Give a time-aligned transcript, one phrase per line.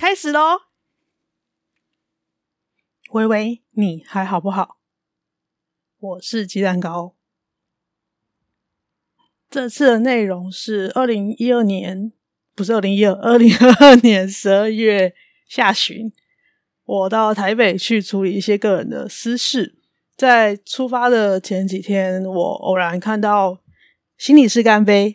[0.00, 0.62] 开始喽，
[3.10, 4.78] 微微，你还好不好？
[5.98, 7.14] 我是鸡蛋糕。
[9.50, 12.14] 这次的内容是二零一二年，
[12.54, 15.14] 不是二零一二，二零二二年十二月
[15.46, 16.10] 下旬，
[16.84, 19.76] 我到台北去处理一些个人的私事。
[20.16, 23.50] 在出发的前几天，我偶然看到
[24.16, 25.10] 《心理师干杯》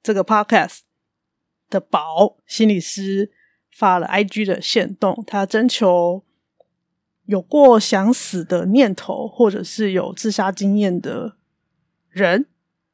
[0.00, 0.82] 这个 podcast
[1.68, 3.32] 的宝心理师。
[3.78, 6.24] 发了 IG 的限动，他征求
[7.26, 11.36] 有过想死的念头，或者是有自杀经验的
[12.08, 12.46] 人，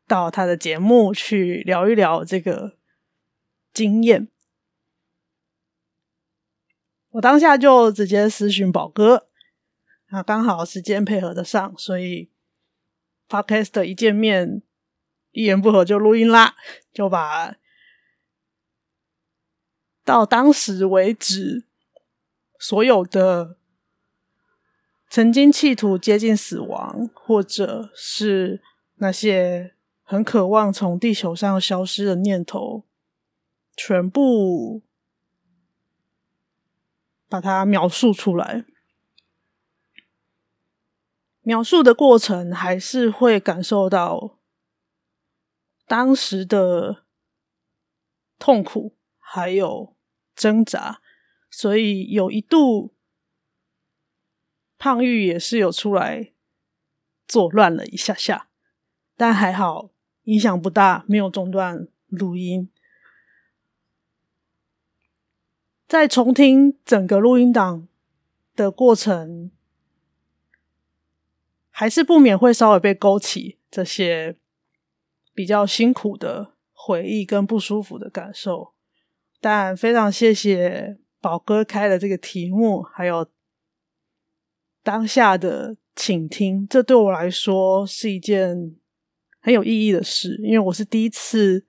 [0.06, 2.76] 到他的节目去聊一聊这个
[3.72, 4.28] 经验。
[7.12, 9.26] 我当下就直接私讯宝哥，
[10.08, 12.30] 啊，刚好时间配合得上，所以
[13.26, 14.60] Podcast 一见面，
[15.30, 16.54] 一言不合就录音啦，
[16.92, 17.56] 就把。
[20.04, 21.64] 到当时为止，
[22.58, 23.56] 所有的
[25.08, 28.62] 曾经企图接近死亡，或者是
[28.96, 32.84] 那些很渴望从地球上消失的念头，
[33.74, 34.82] 全部
[37.26, 38.66] 把它描述出来。
[41.40, 44.38] 描述的过程，还是会感受到
[45.86, 47.04] 当时的
[48.38, 49.93] 痛苦，还有。
[50.34, 51.00] 挣扎，
[51.50, 52.94] 所以有一度，
[54.76, 56.32] 胖玉也是有出来
[57.26, 58.48] 作乱了一下下，
[59.16, 59.90] 但还好
[60.24, 62.70] 影响不大，没有中断录音。
[65.86, 67.86] 在重听整个录音档
[68.56, 69.52] 的过程，
[71.70, 74.36] 还是不免会稍微被勾起这些
[75.32, 78.73] 比较辛苦的回忆跟不舒服的感受。
[79.44, 83.30] 但非常谢谢宝哥开的这个题目，还有
[84.82, 88.74] 当下的倾听，这对我来说是一件
[89.42, 91.66] 很有意义的事，因为我是第一次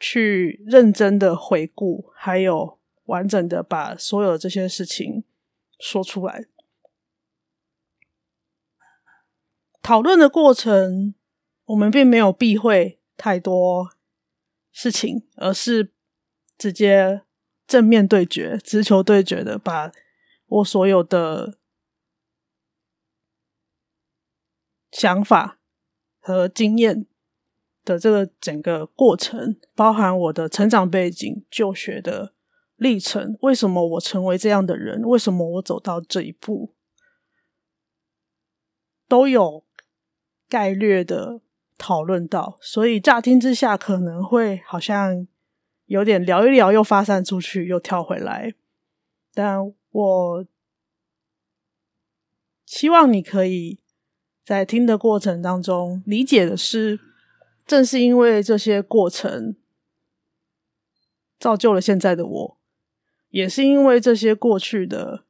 [0.00, 5.22] 去认真的回顾，还有完整的把所有的这些事情
[5.78, 6.46] 说出来。
[9.80, 11.14] 讨论的过程，
[11.66, 13.99] 我们并没有避讳太多。
[14.72, 15.92] 事情，而是
[16.56, 17.22] 直接
[17.66, 19.92] 正面对决、直球对决的，把
[20.46, 21.58] 我所有的
[24.90, 25.60] 想法
[26.20, 27.06] 和经验
[27.84, 32.34] 的这个整个过程，包含我的成长背景、就学的
[32.76, 36.74] 历程，为什么我成为这样的人，为什么我走到这一步，
[39.08, 39.64] 都有
[40.48, 41.40] 概略的。
[41.80, 45.26] 讨论到，所以乍听之下可能会好像
[45.86, 48.52] 有点聊一聊，又发散出去，又跳回来。
[49.32, 50.46] 但我
[52.66, 53.80] 希望你可以
[54.44, 57.00] 在听的过程当中理解的是，
[57.66, 59.56] 正是因为这些过程
[61.38, 62.58] 造就了现在的我，
[63.30, 65.24] 也是因为这些过去的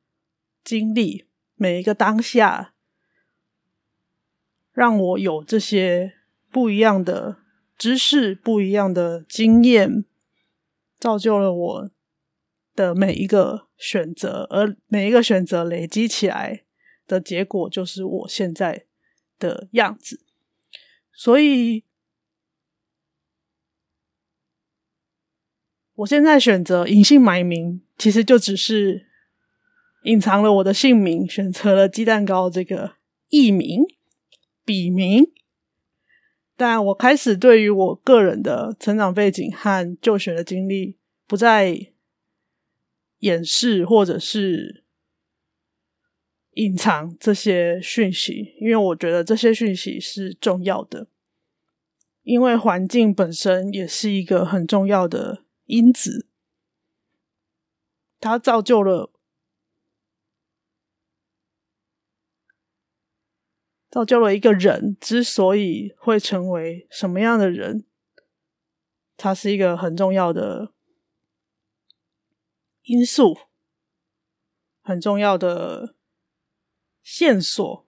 [0.64, 2.74] 经历，每一个当下，
[4.72, 6.14] 让我有这些
[6.50, 7.36] 不一样的
[7.78, 10.04] 知识、不一样的经验，
[10.98, 11.90] 造就了我
[12.74, 16.64] 的每一个选择，而每一个选择累积起来
[17.06, 18.84] 的结果，就是我现在
[19.38, 20.20] 的样子。
[21.12, 21.84] 所以，
[25.94, 29.06] 我现在选择隐姓埋名，其实就只是
[30.04, 32.96] 隐藏了我的姓名，选择了鸡蛋糕这个
[33.28, 33.84] 艺名、
[34.64, 35.30] 笔名。
[36.60, 41.92] 但我开始对于我个人的成长背景和就学的经历，不再
[43.20, 44.84] 掩饰或者是
[46.50, 51.06] 隐藏这些讯息，因为我觉得这些讯息是重要的，
[52.24, 56.26] 因为环境本身也是一个很重要的因子，
[58.20, 59.10] 它造就了
[63.90, 67.84] 造就了一个人之所以会成为什么样的人，
[69.16, 70.72] 它是一个很重要的。
[72.84, 73.38] 因素
[74.80, 75.94] 很重要的
[77.02, 77.86] 线索，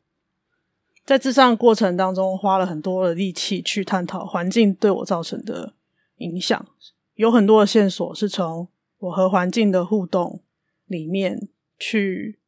[1.05, 5.75] 在咨商过程当中花了很多的力气去探讨环境对我造成的
[6.19, 6.69] 影响，
[7.15, 10.45] 有很多的线索是从我和环境的互动
[10.85, 11.49] 里面
[11.79, 12.39] 去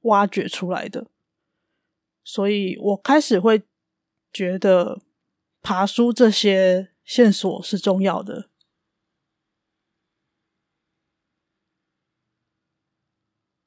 [0.00, 1.06] 挖掘出来的，
[2.32, 3.60] 所以我开始会
[4.32, 5.00] 觉得
[5.60, 8.48] 爬书这些线索是重要的。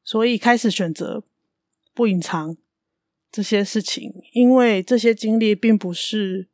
[0.01, 1.25] 所以开始选择
[1.93, 2.55] 不隐藏
[3.29, 6.47] 这些事情，因为这些经历并不是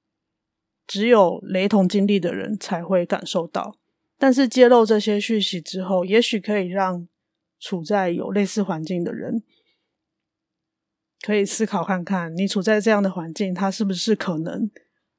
[0.88, 3.78] 只有雷同经历的人才会感受到。
[4.18, 7.08] 但是揭露这些讯息之后，也许可以让
[7.60, 9.44] 处在有类似环境的人
[11.22, 14.70] 可以思考看看：你处在这样的环境，它是不是可能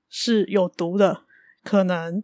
[0.08, 1.24] 是有毒的？
[1.62, 2.22] 可能。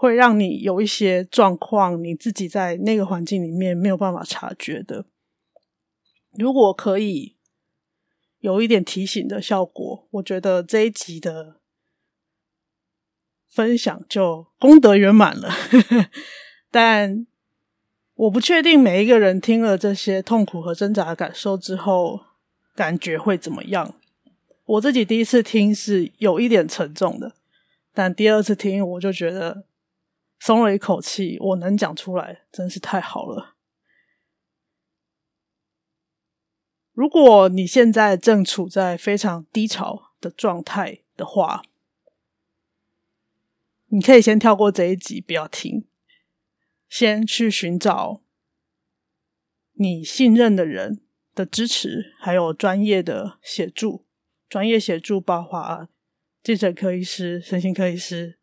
[0.00, 5.06] 会让你有一些状况，你自己在那个环境里面没有办法察觉的。
[6.38, 7.36] 如果可以
[8.38, 11.56] 有一点提醒的效果，我觉得这一集的
[13.50, 15.50] 分享就功德圆满了。
[16.70, 17.26] 但
[18.18, 22.20] 我不确定每一个人听了这些痛苦和挣扎的感受之后，
[22.74, 23.94] 感觉会怎么样。
[24.64, 27.34] 我自己第一次听是有一点沉重的，
[27.94, 29.64] 但第二次听我就觉得。
[30.40, 33.56] 松了一口气，我能讲出来，真是太好了。
[36.92, 41.64] 如果你现在正处在非常低潮的状态的话，
[43.86, 45.84] 你可以先跳过这一集，不要听，
[46.88, 48.22] 先去寻找
[49.72, 51.00] 你信任的人
[51.34, 54.06] 的支持，还有专业的协助。
[54.48, 55.88] 专业协助包括
[56.42, 58.38] 记者科医师、身心科医师。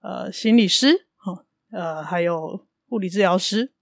[0.00, 3.74] 呃，心理师，哈，呃，还有物理治疗师、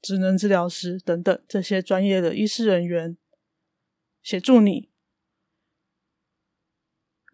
[0.00, 3.18] 职能治疗师等等这些专业的医师人员
[4.22, 4.90] 协助你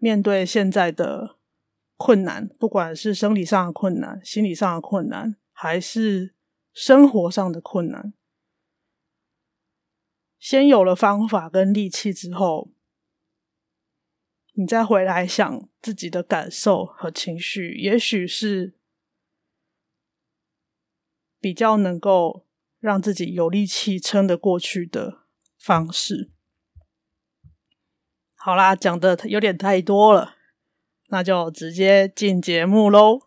[0.00, 1.36] 面对现在的
[1.96, 6.34] 困难，不管是生理上的困难、心理上的困难，还是
[6.72, 8.12] 生活上的困难。
[10.38, 12.70] 先有了方法跟力气之后，
[14.52, 18.74] 你再回来想自己的感受和情绪，也许是
[21.40, 22.46] 比较能够
[22.78, 25.22] 让自己有力气撑得过去的
[25.58, 26.30] 方式。
[28.34, 30.36] 好啦，讲的有点太多了，
[31.08, 33.20] 那就直接进节目喽。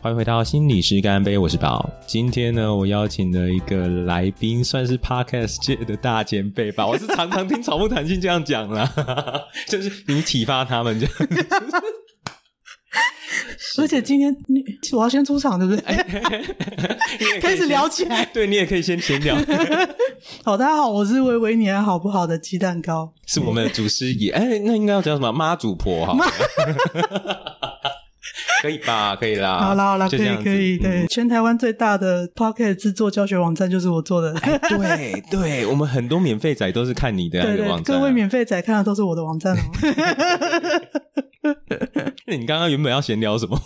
[0.00, 1.90] 欢迎回到心理师干杯，我是宝。
[2.06, 6.86] 今天呢，我邀请的一个来宾，算是 Podcast 界的大前辈吧。
[6.86, 8.88] 我是常常听 草木谈心这样讲啦，
[9.66, 11.14] 就是你启发他们这样。
[13.78, 14.34] 而且今天
[14.92, 17.40] 我要先出场，对不对？
[17.40, 19.36] 开始聊起来，对，你也可以先闲聊。
[20.44, 24.30] 好，大家好，我是维维，你还好不好的鸡蛋糕，是我们的祖师爷。
[24.32, 26.16] 哎，那应该要讲什么妈祖婆哈？
[28.62, 29.16] 可以吧？
[29.16, 29.58] 可以啦。
[29.58, 30.78] 好啦好啦，可以可以。
[30.78, 34.34] 对，嗯、全台湾最大的 Pocket 制作教学网站就是我做的。
[34.40, 37.76] 哎、对对，我们很多免费仔都是看你的那个网站、啊。
[37.78, 39.60] 对对，各位免费仔看的都是我的网站哦。
[42.26, 43.56] 那你刚刚原本要闲聊什么？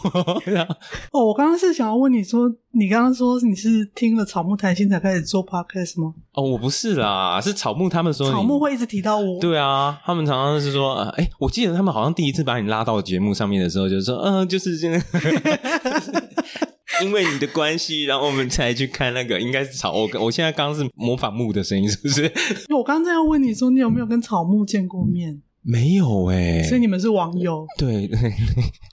[1.13, 6.13] 哦，我刚刚是想要问你说，你刚刚说你是听了草木谈心才开始做 Podcast 吗？
[6.35, 9.41] 哦，我不是啦，是草木他们说，草木会一直提到我。
[9.41, 15.03] 对啊，他们常常是说，哎、呃，我记得他们好像第一次把你拉到节目上面的时候，就是说，嗯、呃，就是这样。
[17.03, 19.93] 因为你的关系，然后我们才去看那个，应该是草。
[19.93, 22.31] 我我现在刚刚是模仿木的声音，是不是？
[22.77, 25.41] 我刚刚这样问你说，你有没有跟草木见过面？
[25.63, 27.67] 没有哎、欸，所以你们是网友。
[27.79, 28.19] 对对，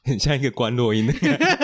[0.04, 1.10] 很像一个关落音，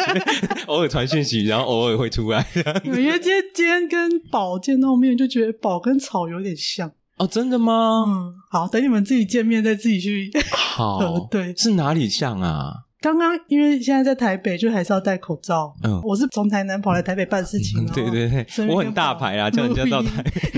[0.67, 2.45] 偶尔传讯息，然后偶尔会出来。
[2.83, 6.91] 因为今天今天跟宝见到面，就觉得宝跟草有点像。
[7.17, 8.05] 哦，真的吗？
[8.07, 10.31] 嗯，好，等你们自己见面再自己去。
[10.51, 12.73] 好，对，是哪里像啊？
[13.03, 15.75] 刚刚因为现在在台北，就还是要戴口罩。
[15.83, 17.85] 嗯，我是从台南跑来台北办事情。
[17.87, 20.31] 对对对，我很大牌啊，叫人家到台北。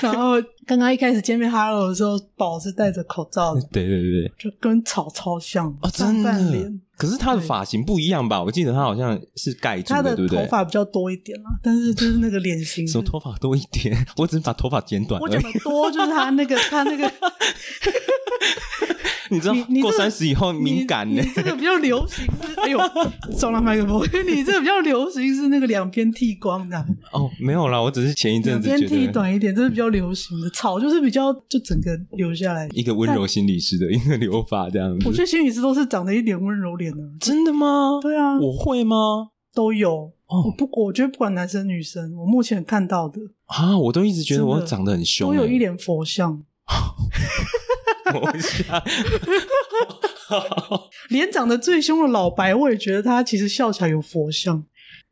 [0.00, 0.34] 然后
[0.64, 3.60] 刚刚一开始见面 Hello 的时候，宝是戴着口罩的。
[3.72, 6.30] 对对对，就跟草超像哦，真的。
[6.96, 8.42] 可是他的发型不一样吧？
[8.42, 10.36] 我记得他好像是盖住的，对不对？
[10.36, 12.86] 他的头发比较多一点啦，但是就是那个脸型。
[12.86, 14.06] 什么头发多一点？
[14.16, 15.20] 我只是把头发剪短。
[15.20, 17.12] 我讲的多就是他那个， 他那个。
[19.30, 21.22] 你知道过三十以后敏感呢？
[21.34, 22.26] 这个比较流行。
[22.58, 22.78] 哎呦，
[23.38, 24.06] 撞了麦克风！
[24.26, 26.78] 你这个比较流行是那个两边剃光的。
[27.10, 30.50] 哦，没有啦，我只是前一阵子两边剃短一点，这是比较流行的。
[30.50, 35.08] 草就是比较就整个留下来，一个温柔心理师的一个留法这样子。
[35.08, 36.98] 我觉得心理师都是长得一点温柔脸的。
[37.20, 37.98] 真的吗？
[38.02, 39.30] 对啊，我会吗？
[39.54, 40.12] 都有。
[40.26, 46.42] 我不，我觉得不管男生女生，我目前看到的啊，我都一直觉得我长得很凶，都有一脸佛像。
[48.12, 48.82] 佛像，
[51.08, 54.64] 脸长得最凶的老白，我也觉得他其实笑起来有佛像。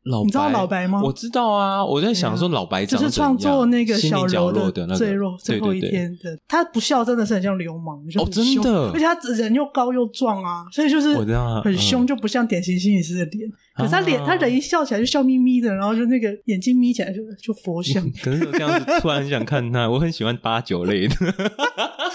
[0.03, 1.01] 老白，你知道老白吗？
[1.01, 11.15] 我知道啊，我在想说老白长就是创作那个小柔的最弱最后一天的，他不笑真的是很像流氓，哦，真的，而且他人又高又壮啊，所以就是
[11.63, 13.49] 很凶，就不像典型心理师的脸。
[13.75, 18.03] 可是他脸，他人一笑起来就笑眯眯的，然后就那个眼睛眯起来就就佛像。
[18.21, 21.15] 可是我这样子突然很想看他，我很喜欢八九类的。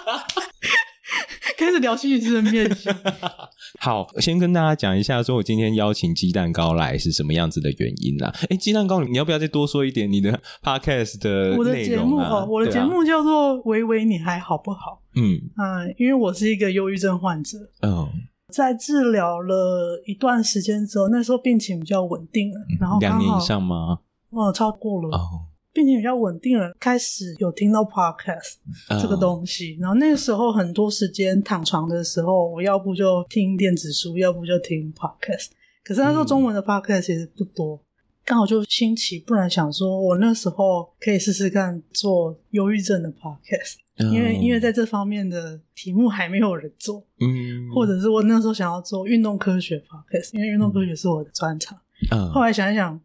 [1.59, 2.95] 开始聊心理师的面相。
[3.81, 8.33] 好，先跟大家讲一下，说我今天邀请鸡蛋糕来是什么样子的原因啦。
[8.49, 11.57] 哎，鸡蛋糕，你要不要再多说一点你的 podcast 的啊？
[11.59, 15.03] 我的节目哦，我的节目叫做《维维你还好不好》。
[15.21, 17.59] 嗯啊，因为我是一个忧郁症患者。
[17.83, 18.09] 嗯，
[18.55, 23.99] 在治疗了一段时间之后，那时候病情比较稳定了，然后两年以上吗？
[24.31, 25.09] 哦，超过了。
[25.09, 25.48] 哦。
[25.79, 28.55] 病情比较稳定了，开始有听到 podcast、
[28.89, 35.51] uh, 这个东西，然后那个时候很多时间躺床的时候，我要不就听电子书，要不就听 podcast。
[35.85, 37.81] 可是那时候中文的 podcast 其实不多，嗯、
[38.25, 51.79] 刚好就兴起，不然想说我那时候可以试试看做忧郁症的 podcast，、uh, 因为因为在这方面的题目还没有人做，嗯，或者是我那时候想要做运动科学 podcast，因为运动科学是我的专长，
[52.11, 53.01] 嗯，uh, 后来想一想。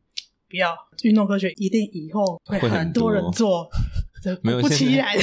[0.53, 3.67] 不要运动科学，一定以后会很多人做。
[4.42, 5.08] 没有，果不其然。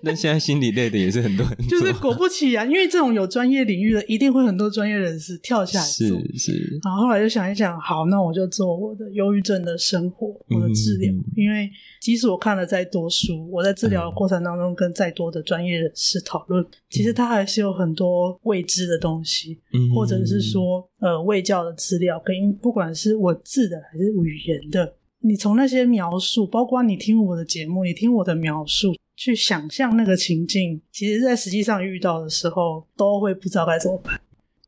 [0.00, 6.06] 但现在心理类的也是很多人，就是果不其然，因为这种有专业领域的，一定会很多专业人士跳下来做。
[6.06, 6.80] 是是。
[6.84, 11.12] 然后后来就想一想，好，那我就做我的忧郁症的生活，我的治疗。
[11.12, 11.68] 嗯、因为
[12.00, 24.94] 即使我看了再多书，我在治疗的过程当中跟再多的专业人士讨论，嗯、其实它还是有很多未知的东西，嗯、或者是说呃卫教的资料，跟不管是文字的还是语言的。
[25.20, 34.20] 你从那些描述，包括你听我的节目，你听我的描述，去想象那个情境，其实，在实际上遇到的时候，都会不知道该怎么办。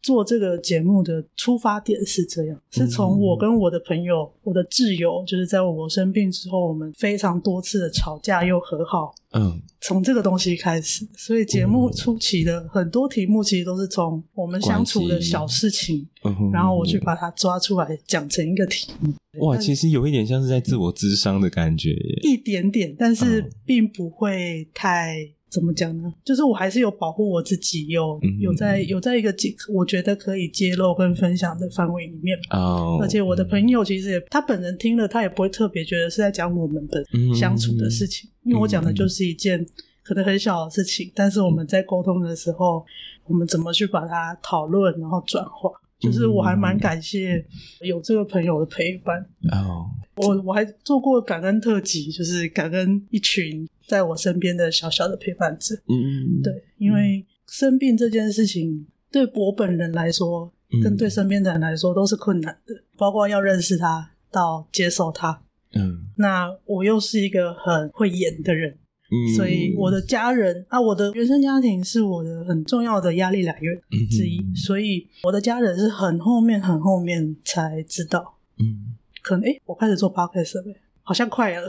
[0.03, 11.07] 做这个节目的出发点是这样，是从我跟我的朋友、我的挚友，就是在我生病之后，我们非常多次的吵架又和好，嗯，从这个东西开始。
[11.17, 16.09] 所以节目初期的很多题目，其实都是从我们相处的小事情，系
[16.53, 19.13] 然后我去把它抓出来讲成一个题目。
[19.47, 25.31] 哇，其实有一点像是在自我智商的感觉耶，一点点，但是并不会太。
[25.51, 26.15] 怎么讲呢？
[26.25, 29.35] 就是我还是有保护我自己，有有在有在一个
[29.75, 32.39] 我觉得可以揭露跟分享的范围里面。
[32.51, 37.05] 哦，而且我的朋友其实也，他本人听了，他也不会特别觉得是在讲我们的
[37.35, 39.67] 相处的事情，因为我讲的就是一件
[40.05, 42.87] 可能很小的事情，但是我们在沟通的时候，
[43.27, 47.45] 我们怎么去把它讨论，然后转化，就是我还蛮感谢
[47.81, 49.21] 有这个朋友的陪伴。
[49.51, 53.69] 哦，我我还做过感恩特辑，就是感恩一群。
[53.91, 60.79] 在我身边的小小的陪伴者，嗯，对，因为生病这件事情对我本人来说，嗯。
[60.81, 65.43] 跟对身边的人来说都是困难的，包括要认识他到接受他。
[65.75, 66.03] 嗯。
[66.17, 68.79] 那我又是一个很会演的人，
[69.11, 73.77] 嗯，所以我的家人啊，我的原生家庭是我的很重要的压力来源
[74.09, 78.39] 之一，嗯所以我的家人是很后面很后面才知道。
[78.61, 80.75] 嗯，可能诶，我开始做 podcast 了，
[81.11, 81.67] 好像快了。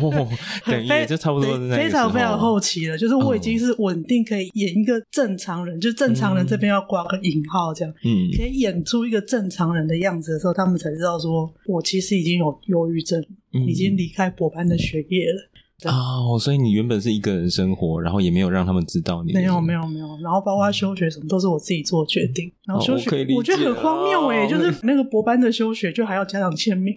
[0.00, 0.26] 哦，
[0.64, 8.30] 等于非也就差不多非常非常时候后期了，就是我已经是稳定可以演一个正常人，就正常人这边要挂个引号，这样、嗯。
[8.34, 13.22] 可以演出一个正常人的样子的时候，他们才知道说我其实已经有忧郁症，
[13.52, 13.68] 嗯。
[13.68, 15.50] 已经离开博班的学业了。
[15.82, 24.74] 对哦，所以你原本是一个人生活，然后也没有让他们知道你没有没有没有，然后包括休学什么都是我自己做决定，然后休学、哦我觉得很荒谬诶、哦就是。
[24.82, 26.94] 那个博班的休学就还要家长签名，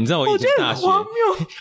[0.00, 0.86] 你知道我以前大学。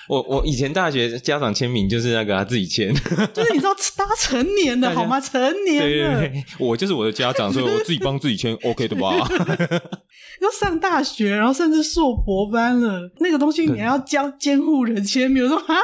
[0.08, 2.94] 我我以前大学家长签名就是那个他自己签，
[3.34, 5.20] 就是你知道，大家成年的好吗？
[5.20, 9.12] 成年对了，对对，我就是我的家长，所以我自己帮自己签， OK 的吧？
[10.42, 15.76] 要上大学，然后甚至硕博班了，那个东西你还要教监护人签名，我说啊，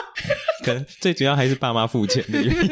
[0.63, 2.71] 可能最主要还是爸妈付钱的原因，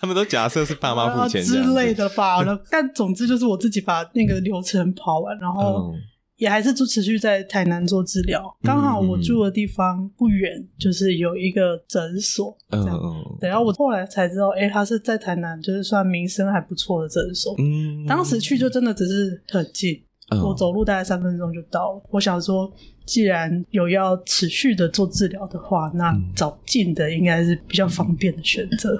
[0.00, 2.42] 他们都假设是爸妈付钱之类的吧。
[2.42, 5.94] 了，但总之就是我自己把那个流程跑完，然后嗯
[6.40, 8.42] 也还是就持续在台南做治疗。
[8.62, 12.98] 刚好我住的地方不远，就是有一个诊所，这嗯样。
[12.98, 17.54] 嗯对，然后我后来才知道，哎，他是在台南，就是算名声还不错的诊所。
[17.58, 22.02] 嗯，当时去就真的只是很近，嗯我走路大概三分钟就到了。
[22.10, 22.72] 我想说，
[23.04, 28.98] 既然有要持续的做治疗的话，那嗯找近的应该是比较方便的选择。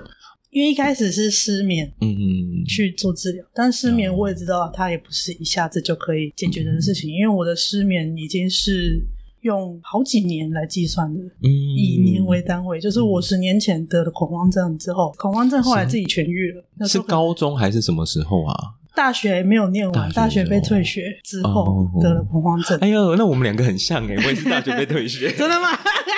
[0.50, 9.00] 因为一开始是失眠嗯嗯去做治疗，但失眠我也知道它也不是一下子就可以解决的事情，因为我的失眠已经是
[9.42, 11.20] 用好几年来计算的。
[11.42, 16.64] 嗯，以年为单位，就是我十年前得了恐慌症之后，恐慌症后来自己痊愈了。
[16.76, 18.54] 那是高中还是什么时候啊？
[19.00, 22.78] 大学没有念完，大学被退学之后哦得了恐慌症。
[22.80, 25.68] 哎呦，那我们两个很像哎，我也是大学被退学， 真的吗？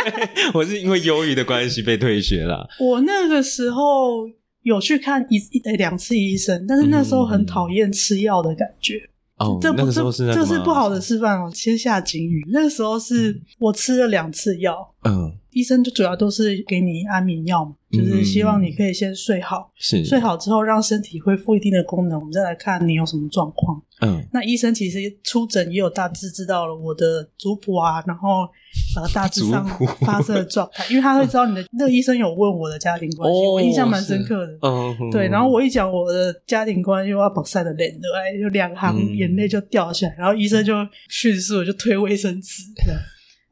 [0.53, 2.69] 我是因为忧郁的关系被退学了。
[2.81, 4.29] 我那个时候
[4.63, 9.01] 有去看一呃两次医生，但是那时候很讨厌吃药的感觉。
[9.39, 12.45] 哦，这不是那个这这是不好的示范哦，先下警语。
[12.53, 20.05] 那个时候是我吃了两次药，嗯，医生就主要都是给你安眠药嘛，就是希望你可以先睡好，是。
[20.05, 23.81] 睡好之后让身体恢复一定的功能，我们再来看你有什么状况。
[24.01, 24.23] 嗯。
[24.33, 28.49] 那医生其实出诊也有大致知道了我的族谱啊，然后
[28.97, 29.65] 呃大致上
[30.01, 34.59] 发生的状态，因为他会知道你的那个医生有问我的家庭关系，哦我印象蛮深刻的。
[34.63, 39.17] 嗯，对，然后我一讲我的家庭观，又要把晒的脸的，哎，就两行嗯。
[39.17, 40.73] 眼泪就掉下来，然后医生就
[41.09, 42.63] 迅速就推卫生纸。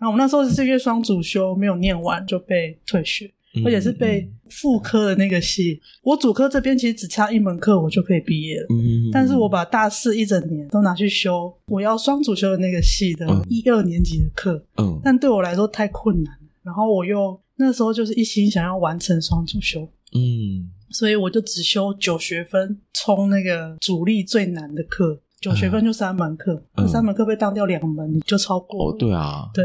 [0.01, 8.67] 然后我那时候是因为双主修没有念完就被退学，嗯而且是被副科的那个系，我主科这边其实只差一门课我就可以毕业了。
[8.71, 16.49] 嗯，但是我把大四一整年都拿去修我要双主修的那个系的嗯一二年级的课，嗯但对我来说太困难了。
[16.63, 19.83] 然后我又那时候就是一心想要完成双主修，
[20.15, 25.21] 嗯所以我就只修九学分，冲那个主力最难的课。
[25.41, 28.99] 九学分就三门课，那、三门课被当掉两门，你就超过了。
[28.99, 29.65] 对啊，对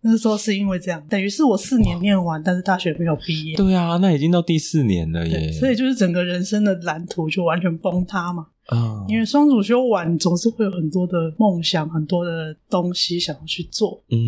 [0.00, 3.56] 那时候是因为这样，等于是我四年念完，但是大学没有毕业。
[3.56, 8.46] 对啊，那已经到第四年了耶，，所以就是整个人生的蓝图就完全崩塌嘛。
[8.66, 14.02] 啊，因为双主修完，你总是会有很多的梦想，很多的东西想要去做。
[14.10, 14.18] 嗯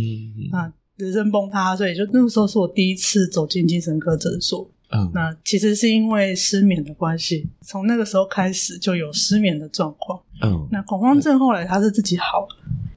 [0.51, 4.71] 那人生崩塌，所以就那个时候是我第一次走进精神科诊所。
[4.93, 10.21] 嗯那其实是因为失眠的关系，从那个时候开始就有失眠的状况。
[10.43, 12.49] 嗯那恐慌症后来他是自己好了，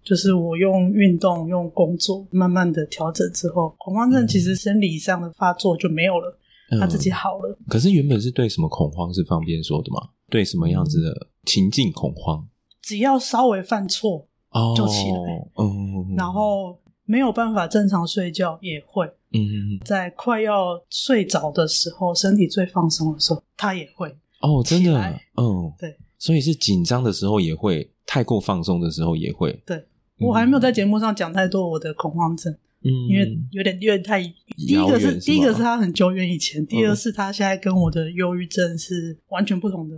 [0.04, 6.38] 就是我用运动、用工作慢慢的调整之后，恐慌症其实生理上的发作就没有了，
[6.72, 7.58] 嗯它自己好了。
[7.68, 10.10] 可是原本是对什么恐慌是方便说的吗？
[10.30, 12.48] 对什么样子的情境恐慌？
[12.82, 19.10] 只要稍微犯错，哦，就起来嗯，然后没有办法正常睡觉也会。
[19.34, 24.16] 嗯，在快要睡着的时候，身体最放松的时候，他也会。
[24.42, 25.00] 哦，真的？
[25.36, 29.86] 嗯，对，所以是紧张的时候也会，太过放松的时候也会，对。
[30.20, 34.22] 我还没有在节目上讲太多我的恐慌症，嗯，因为有点有点太。
[34.56, 39.96] 第一个是是第一个是他很久远以前，第二嗯是他现在跟我的忧郁症是完全不同的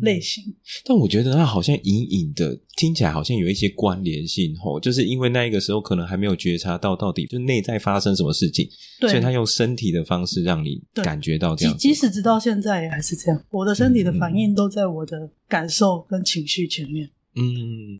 [0.00, 0.42] 类型。
[0.84, 8.66] 但我觉得他好像隐隐的听起来好像有一些关联性吼，就是因为那一个时候可能还没有觉察到到底就内在发生什么事情，
[8.98, 11.76] 对，所以他用身体的方式让你感觉到这样。
[11.76, 17.06] 即即使直到现在也还是这样，我的身体的反应都在我的感受跟情绪前面。
[17.06, 17.10] 嗯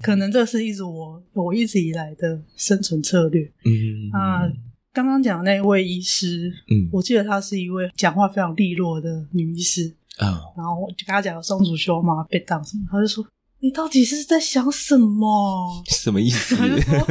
[0.02, 3.42] 可能这是一直我我一直以来的生存策略。
[3.64, 4.42] 嗯啊
[4.92, 9.94] 刚刚讲的那位医师，嗯我记得她是一位讲话非常利落的女医师。
[10.18, 13.24] 啊然后我就跟她讲双主修嘛，被当什么，她就说
[13.60, 15.82] 你到底是在想什么？
[15.86, 16.56] 什么意思？
[16.56, 17.06] 他就说，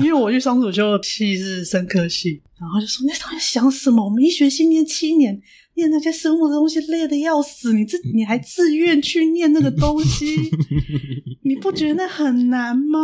[0.00, 4.04] 因为我去双主修系是生科系，然后就说你到底想什么？
[4.04, 5.40] 我们医学系念七年。
[5.78, 10.26] 念那些生物的东西累得要死，你自你还自愿去念那个东西，
[11.44, 12.98] 你不觉得那很难吗？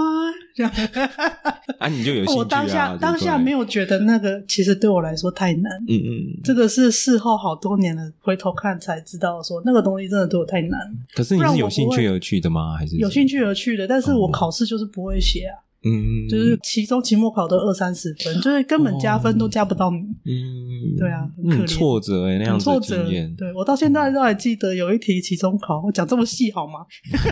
[1.79, 2.37] 啊，你就有兴趣啊？
[2.37, 5.73] 我当下当下没有觉得那个其实对我来说太难。
[5.89, 10.79] 嗯嗯，这个是事后好多年了回头看才知道说那个东西真的对我太难。
[11.15, 12.77] 可是你是有兴趣而去的吗？
[12.77, 13.87] 还是有兴趣而去的？
[13.87, 15.57] 但是我考试就是不会写啊。
[15.85, 19.99] 嗯，就是期中、期末考都二三十分，就是根本加分都加不到你。
[19.99, 23.35] 嗯，对啊，很可怜，挫折哎，那样子的经验。
[23.37, 26.87] 对，我到现在都还记得有一题期中考，我讲这么细好吗？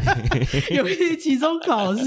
[0.75, 2.05] 有一题期中考是，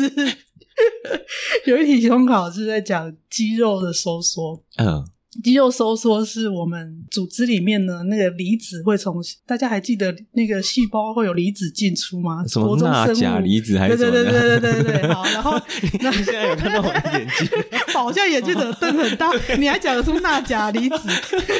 [1.65, 4.63] 有一题期中考是在讲肌肉的收缩。
[4.77, 5.03] 嗯。
[5.43, 12.43] 肌肉收缩是我们组织里面呢那个离子会从，大家还记得那个细胞会有离子进出吗？
[12.47, 14.11] 什么钠钾离子还是什么？
[14.11, 15.13] 对对对对对对对。
[15.13, 15.59] 好，然后
[16.01, 17.47] 那你现在有看到我的眼睛？
[17.93, 19.31] 好像眼睛怎么瞪很大？
[19.57, 20.97] 你还讲得出钠钾离子？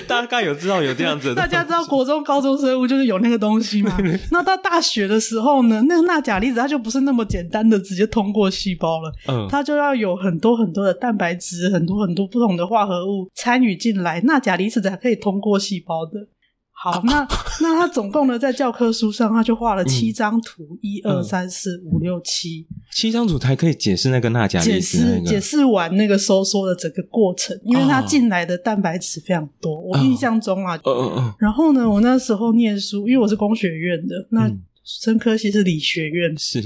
[0.07, 1.35] 大概有知道有这样子的。
[1.35, 3.97] 大家知道国中、高中生物就是有那个东西吗？
[4.31, 13.75] 那到大学的时候呢，那个钠钾离子它就不是那么简单的直接通过细胞了，嗯，它就要有很多很多的蛋白质，很多很多不同的化合物参与。
[13.75, 16.27] 进来，钠钾离子才可以通过细胞的。
[16.71, 17.27] 好，那
[17.61, 29.75] 那他总共呢，在教科书上他就画了七张图，一二三四五六七，七张图才可以解释那个钠钾离子，那个，解释解释完那个收缩的整个过程，因为它进来的蛋白质非常多。
[29.75, 34.51] 哦、我印象中啊，嗯嗯嗯、然后呢，我那时候念书，因为我是工学院的，那
[34.83, 36.63] 生科系是理学院，是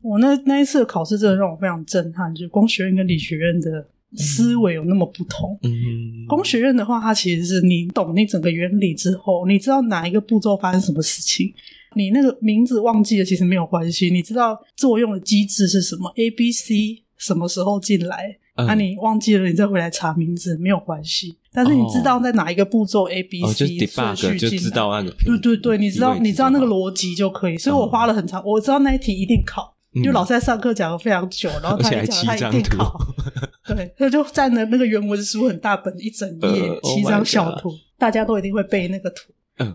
[0.00, 3.88] 我那那一次的考试真的让我非常震撼，就是工学院跟理学院的。
[4.16, 5.58] 思维有那么不同。
[5.62, 11.52] 嗯，工学院的话，它其实是你懂那整个原理之后，你知道哪一个步骤发生什么事情，
[11.94, 14.10] 你那个名字忘记了其实没有关系。
[14.10, 18.38] 你知道作用的机制是什么？A、B、C 什么时候进来？
[18.54, 21.38] 那、嗯啊、你忘记了，你再回来查名字没有关系。
[21.54, 25.10] 但是你知道在哪一个步骤 A、B、C 顺序进来，就知道那个。
[25.24, 27.56] 对对对，你知道你知道那个逻辑就可以。
[27.56, 29.74] 所以我花了很长，我知道那一题一定考。
[29.94, 32.98] 因为老师在上课讲了非常久，然后他也讲他一定考，
[33.68, 39.32] 对，他就占了那个原文书很大本一整页，七张小图，大家都一定会背那个图。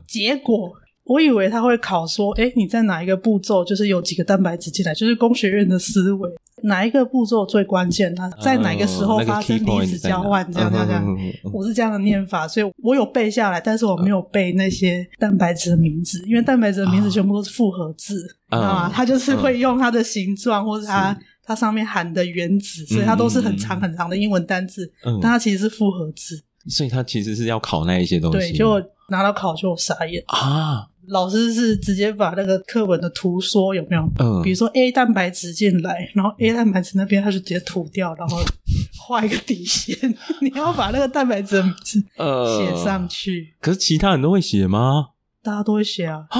[0.07, 6.29] 结果我以为他会考说，哎，你在哪一个步骤，就是有几个蛋白质进来，就是工学院的思维。
[6.63, 8.13] 哪一个步骤最关键？
[8.15, 10.49] 它在哪个时候发生离子交换？
[10.51, 11.17] 这样这样这样，
[11.53, 24.91] 我是这样的念法，所以我有背下来，但是我没有背那些蛋白质的名字，因为蛋白质的名字全部都是复合字啊，它就是会用它的形状或者它它上面含的原子，所以它都是很长很长的英文单字，
[25.21, 28.37] 但它其实是复合字，所以它其实是要考那一些东西。
[28.37, 30.23] 对，就拿到考就傻眼。
[30.27, 30.87] 啊。
[31.07, 34.01] 老师是直接把那个课本的图说有没有？
[34.19, 38.39] 嗯，比如说 A 蛋白质进来，然后 A 蛋白质那边他就直接涂掉，然后
[38.99, 39.97] 画一个底线。
[40.41, 43.53] 你要把那个蛋白质的名字写上去。
[43.61, 45.09] 可是其他人都会写吗？
[45.41, 46.27] 大家都会写啊。
[46.29, 46.39] 啊！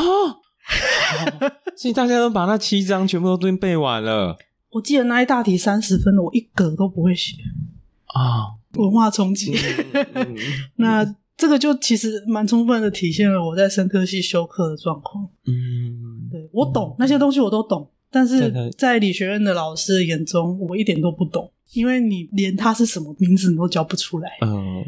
[1.77, 4.37] 所以大家都把那七章全部都背完了。
[4.71, 7.35] 我记得那一大题三十分，我一格都不会写
[8.07, 8.57] 啊。
[8.73, 9.57] 文化冲击。
[10.75, 11.15] 那。
[11.37, 15.23] 这个就其实蛮充分的体现了我在生科系修课的状况。
[15.45, 24.29] 嗯，对，我懂、嗯、那些东西我都懂，但是在理学院的老师眼中，我一点都不懂，因为你连他是什么名字你都叫不出来。
[24.41, 24.83] 嗯，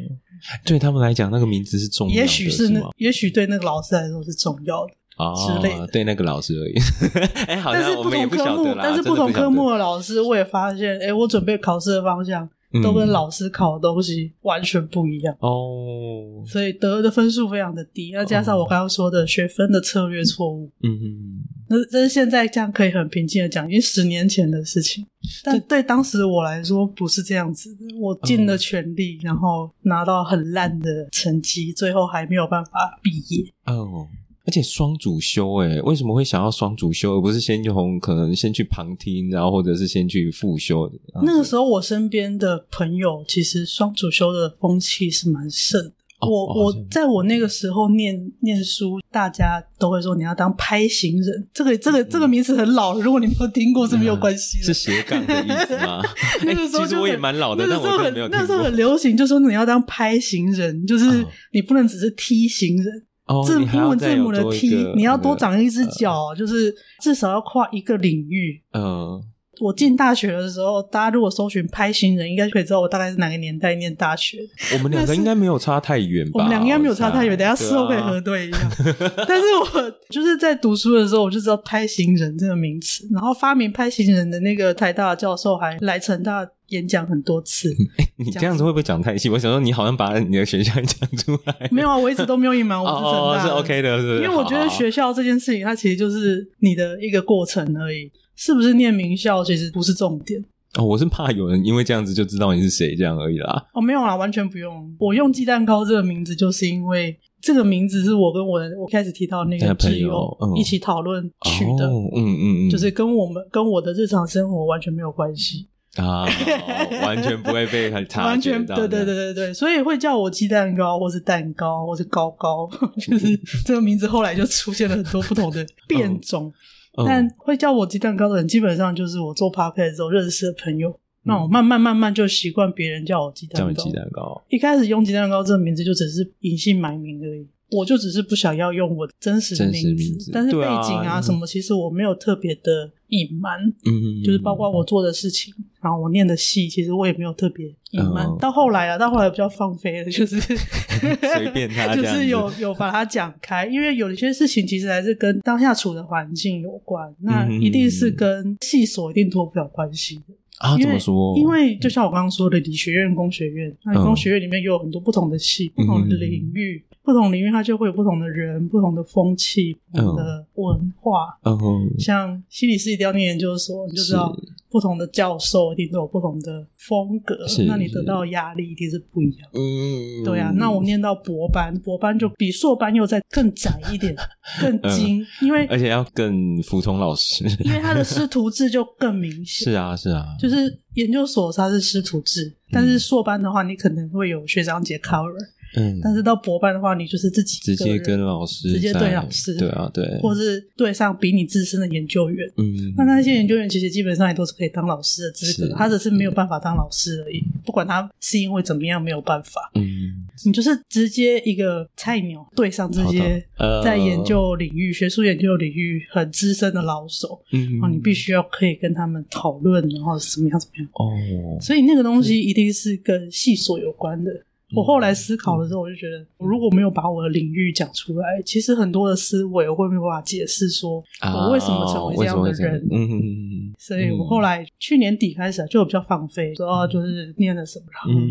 [0.65, 4.91] 对他们来讲，那个名字是重要的，也许是那，是也许对那个老师来说是重要的
[5.35, 5.85] 之类的。
[5.87, 6.73] 对那个老师而已，
[7.45, 12.49] 哎，好像是不同科目，但是不同科目的老师，我也发现，哎，我准备考试的方向。
[12.83, 15.35] 都跟老师考的东西完全不一样。
[15.39, 25.05] 哦，所以得的分数非常的低，要加上我刚刚说的学分的策略错误，嗯嗯，那现在这样可以很平静的讲，因为十年前的事情，
[25.43, 33.51] 但对当时我来说不是这样子的，我尽了全力，然后拿到很烂的成绩，最后还没有办法毕业。
[33.65, 34.07] 哦。
[34.49, 40.91] 而且双主修诶，为什么会想要双主修，而不是先从可能先去旁听，然后或者是先去复修？
[41.21, 45.91] 那个时候我身边的朋友其实双主修的风气是蛮盛的。
[46.21, 54.65] 哦、我、哦、我在我那个时候念念书，大家都会说你要当拍行人，这个这个这个名词很老，如果你没有听过是没有关系的。
[54.65, 56.01] 是斜杠的意思吗？
[56.43, 58.29] 那个时候其实我也蛮老的，但我没有听过。
[58.29, 63.05] 那时候很流行，就说你要当拍行人，就是你不能只是梯行人。
[63.45, 68.63] 字英文字母的 T，你要多长一只脚，就是至少要跨一个领域。
[68.73, 69.21] 嗯，
[69.59, 74.39] 我进大学的时候，大家如果搜寻拍行人，应该可以知道我大概是哪个年代念大学。
[74.73, 76.31] 我们两个应该没有差太远吧？
[76.35, 78.57] 我们两个应该没有差太远，等一下事后可以核对一下。
[78.57, 78.71] 啊、
[79.27, 87.69] 但是我就是在读书的时候，我就知道“拍行人”这个名词，然后发明“拍行人”的那个台大教授还来成大演讲很多次。
[87.97, 89.29] 欸、你这样子会不会讲太细？
[89.29, 91.67] 我想说，你好像把你的学校讲出来。
[91.71, 94.23] 没有啊，我一直都没有隐瞒，我是成大哦，是 OK 的，是是？
[94.23, 98.09] 因为我觉得学校这件事情，它其实就是你的一个过程而已。
[98.39, 100.41] 是不是念名校其实不是重点
[100.75, 103.65] 哦，我是怕有人因为这样子就知道你是谁这样而已啦。
[103.73, 104.95] 哦，没有啦，完全不用。
[104.99, 111.85] 我用鸡蛋糕这个名字，就是因为这个名字是我跟我的我开始提到那个朋友一起讨论取的。
[111.85, 116.23] 嗯嗯嗯，嗯就是跟我们跟我的日常生活完全没有关系啊，
[117.03, 118.25] 完全不会被很差。
[118.27, 126.45] 完全对对对对对，所以会叫我鸡蛋糕，或是蛋糕，或是高高， 就是这个名字后来就出现了很多不同的变种。
[126.45, 126.53] 嗯
[126.95, 130.89] 但会叫我鸡蛋糕的人，基本上就是我做 podcast 之后认识的朋友。
[130.89, 133.73] 嗯、那我慢慢慢慢就习惯别人叫我鸡蛋糕。
[133.73, 134.43] 叫鸡蛋糕。
[134.49, 137.47] 一开始用鸡蛋糕这个名字，就只是隐姓埋名而已。
[137.71, 148.25] 我就只是不想要用我真实的名字，名字，但是背景啊什么，其实我没有特别的隐瞒，嗯，就是包括我做的事情，然后我念的戏，其实我也没有特别隐瞒。
[148.25, 160.33] 嗯、到后来啊，到后来比较放飞了，就是 随便他， 就是有有把它讲开，因为有一些事情其实还是跟当下处的环境有关，那一定是跟系所一定脱不了关系的。
[160.59, 161.37] 啊，怎么说？
[161.37, 166.83] 因为就像我刚刚说的，理学院、工学院，那理工学院里面又有很多不同的系，不同的领域。
[167.09, 171.35] 不同领域，它就会有不同的人、不同的风气、不同的文化。
[171.41, 174.31] 嗯哼，像心理师一定要念研究所，你就知道
[174.69, 177.35] 不同的教授一定都有不同的风格，
[177.67, 179.49] 那你得到的压力一定是不一样。
[179.53, 180.53] 嗯，对啊。
[180.55, 184.15] 那我念到博班，博班就比硕班又再更窄一点，
[184.61, 189.65] 更精，因为而且要更服从老师，因为他的 师徒制就更明显。
[189.65, 195.33] 是啊，是啊，就是研究所它是师徒制，但是硕班的话，你可能会有学长姐 cover。
[195.75, 202.49] 嗯，但是到博班的话，你就是自己直接跟老师，直接对老师，对啊，对，或是对上比你资深的研究员。
[202.57, 207.43] 嗯，那那些研究员其实基本上也都是可以当老师的资格，他只是没有办法当老师而已。
[207.65, 213.43] 不管他是因为怎么样没有办法，嗯，你就是直接一个菜鸟对上这些
[213.83, 220.87] 在研究领域、学术研究领域很资深的老手，嗯，然后你必须要可以跟他们讨论，然后怎么样怎么样。
[220.93, 224.31] 哦，所以那个东西一定是跟系所有关的。
[224.75, 232.75] 我后来思考的时候，我就觉得，我如果没有把我的领域讲出来，其实很多的思维我会没有办法解释，说我为什么成为这样的人。
[232.91, 233.73] 嗯嗯嗯。
[233.77, 238.21] 所以我后来去年底开始就比较放飞，说就是念了什么，然后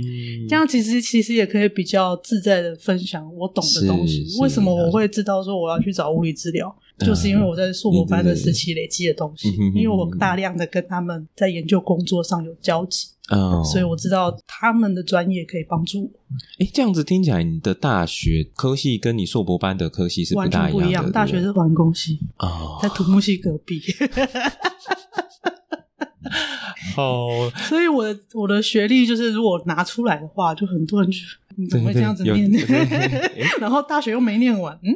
[0.49, 4.25] 这样其实其实也可以比较自在的分享我懂的东西。
[4.41, 6.75] 为什么我会知道说我要去找物理治疗？
[7.01, 13.09] 就是因为我在硕博班的时期累积的东西，因为我大量的跟他们在研究工作上有交集。
[13.31, 16.11] 哦，所以我知道他们的专业可以帮助我。
[16.59, 20.79] 哎、欸，这样子听起来，你的大学科系跟你硕博班的科系是不大一样的。
[20.79, 23.83] 完全不一样，大学是环工系啊，在土木系隔壁。
[26.95, 31.19] 好， 所以我的我的学历就是，如果拿出来的话，就很多人就
[31.57, 32.51] 你怎么会这样子念？
[32.51, 34.95] 对对对然后大学又没念完，嗯。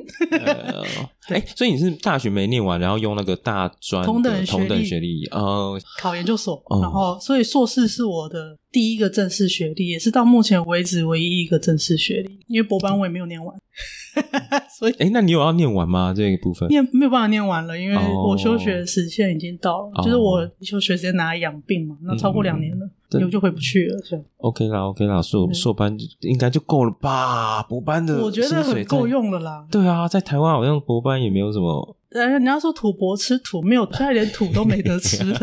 [1.56, 13.56] 所以你是大学没念完，然后用那个大专同等同等学历，呃，考研究所，然后所以硕士是我的第一个正式学历，也是到目前为止唯一一个正式学历，因为博班我也没有念完。
[14.78, 16.12] 所以，哎、欸，那你有要念完吗？
[16.14, 22.86] 这个部分念没有办法念完了，因为我休学的时限已经到了，哦、就是我休学时间拿来养病嘛，那超过两年了。
[22.86, 27.62] 嗯我就回不去了，是 OK 啦，OK 啦，硕硕班应该就够了吧？
[27.64, 29.66] 博班的，我觉得很够用了啦。
[29.70, 31.94] 对啊，在台湾好像博班也没有什么。
[32.12, 35.38] 呃，你要说土博吃土，没有，现在连土都没得吃了。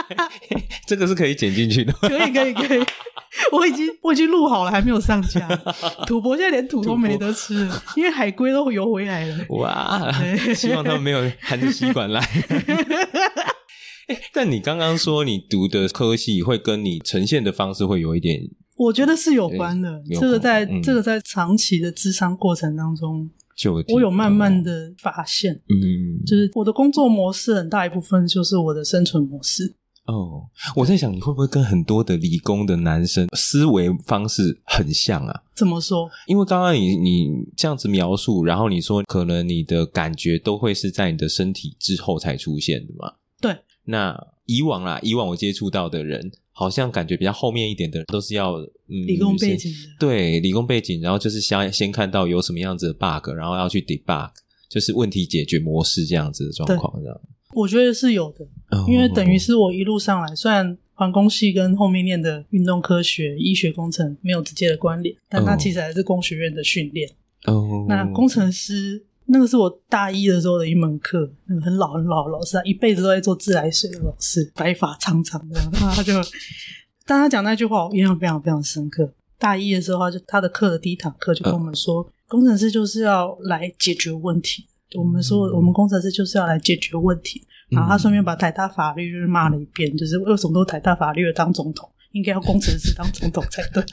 [0.88, 1.92] 这个是可以剪进去的。
[1.92, 2.80] 可以，可以，可以。
[3.52, 5.46] 我已经我已经录好了，还没有上架。
[6.06, 9.44] 土博现在连土都没得吃了，因为海龟都游回来了。
[9.50, 10.10] 哇！
[10.54, 12.20] 希望他们没有含着吸管来。
[12.20, 18.40] 欸、 但你刚刚说你读的科系会跟你呈现的方式会有一点，
[18.76, 19.90] 我觉得是有关的。
[19.90, 29.74] 欸、这个在、嗯、这个在长期的智商过程当中，就我有慢慢的发现，嗯，就是我的工作模式很大一部分就是我的生存模式。
[30.06, 35.42] 哦，我在想你会不会跟很多的理工的男生思维方式很像啊？
[35.54, 36.08] 怎么说？
[36.26, 43.12] 因为刚刚你你这样子描述，然后你说可能你的感觉都会是在你的身体之后才出现的嘛？
[43.40, 43.56] 对。
[43.88, 44.16] 那
[44.46, 48.54] 以往啦，以往我接触到的人，好像感觉比较后面一点的人，都是要
[48.88, 54.30] 嗯理工背景的，对理工背景，然后就是先先看到有什么样子的 bug，然后要去 debug，
[54.68, 57.20] 就是问题解决模式这样子的状况，这样。
[57.54, 58.46] 我觉得是有的，
[58.88, 67.08] 因为等于是我一路上来，虽然环工系跟后面念的运动科学、医学工程没有直接的关联，但它其实还是工学院的训练。
[67.44, 75.60] 哦，那工程师那个是我大一的时候的一门课，那个很老很老的老师，他一辈子都在做自来水的老师，白发苍苍的，
[75.94, 76.12] 他就，
[77.06, 79.12] 当他讲那句话，我印象非常非常深刻。
[79.38, 84.66] 大一的时候，他就他的课的第一堂课就跟我们说，呃、工程师就是要来解决问题。
[84.98, 87.46] 我们说，我们工程师就是要来解决问题。
[87.68, 93.82] 然后他顺便把台大法律就是骂了一遍，就是为什么都台大法律的当总统，应该要工程师当总统才对。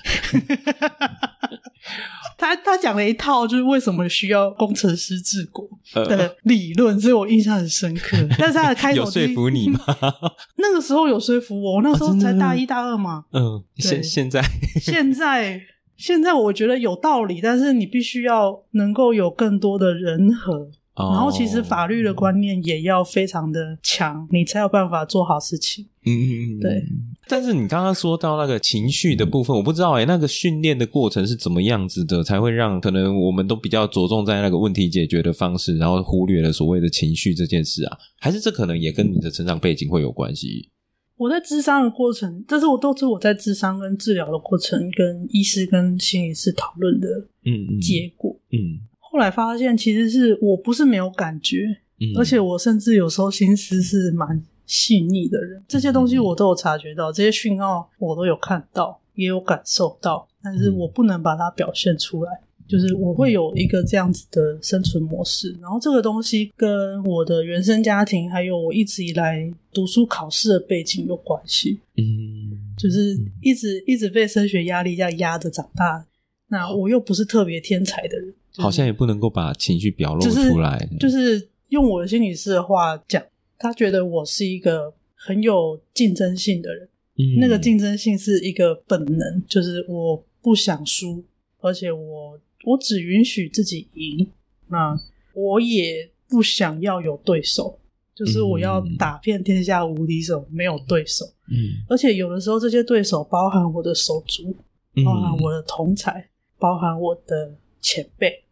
[2.38, 5.68] 他他讲了一套，就是为什么需要工程师治国
[6.06, 8.16] 的理论，所以我印象很深刻。
[8.38, 9.80] 但是他的开头有说服你吗？
[10.58, 13.26] 那个时候有说服我，那个时候才大一大二嘛。
[13.32, 14.40] 嗯，现现在
[14.80, 15.60] 现在
[15.98, 20.70] 现在我觉得有道理，但是你必须要能够有更多的人和。
[20.96, 25.84] 然后，其实法律的观念也要非常的强，你才有办法做好事情。
[26.06, 26.84] 嗯嗯嗯，对。
[27.28, 37.98] 但是你刚刚说到那个情绪的部分，我不知道哎，那个训练的过程是怎么样子的，才会让可能我们都比较着重在那个问题解决的方式，然后忽略了所谓的情绪这件事啊？
[38.20, 40.70] 还是这可能也跟你的成长背景会有关系？
[41.18, 47.08] 我在智商的过程，这是我都是我在智商跟治疗的过程，跟医师跟心理师讨论的
[47.46, 48.60] 嗯结果嗯。
[48.60, 48.80] 嗯
[49.14, 51.68] 后来发现，其实是我不是没有感觉，
[52.00, 55.64] 嗯、而且我甚至有时候心思是蛮细腻的人。
[55.68, 62.32] 这些东西我都有察觉到，这些讯号我都有看到，也有感受到，但是我不能把它表现出来。
[62.32, 71.80] 嗯、就是我会有一个这样子的生存模式，然后这个东西跟我的原生家庭，还有我一直以来读书考试的背景有关系。
[71.98, 76.08] 嗯，就是一直一直被升学压力这样压着长大，
[76.48, 78.34] 那我又不是特别天才的人。
[78.58, 83.24] 好像也不能够把情绪表露出来，就是，就是用我的心理师的话讲，
[83.58, 86.90] 他觉得我是一个很有竞争性的人。
[87.16, 91.24] 嗯，那个竞争性是一个本能，就是我不想输，
[91.60, 94.28] 而且我我只允许自己赢。
[94.68, 95.00] 那
[95.34, 97.80] 我也不想要有对手，
[98.16, 101.26] 就是我要打遍天下无敌手，没有对手。
[101.50, 104.56] 嗯，而且有的时候这些对手包含我的手足，
[105.04, 108.43] 包含我的同才，包含我的前辈。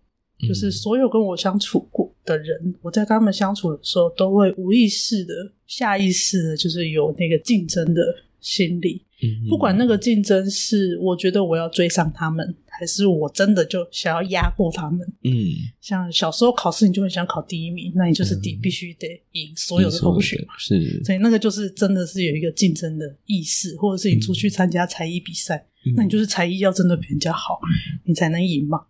[0.47, 5.33] 就是所有跟我相处过的人，嗯、我在跟他们相处的时候，都会无意识的、
[5.67, 8.01] 下意识的，就是有那个竞争的
[8.39, 9.03] 心理。
[9.23, 15.07] 嗯，不管那个竞争是我觉得我要追上他们，还是我真的就想要压过他们。
[15.23, 15.31] 嗯，
[15.79, 20.55] 像小时候考试，你就会想考第一名，那你就是第、嗯、必须得赢所有的同学嘛。
[20.57, 28.81] 是，所以那个就是真的是有一个竞争的意识，或者是你出去参加才艺比赛，嗯、那你就是才艺要真的比人家好，嗯、你才能赢嘛。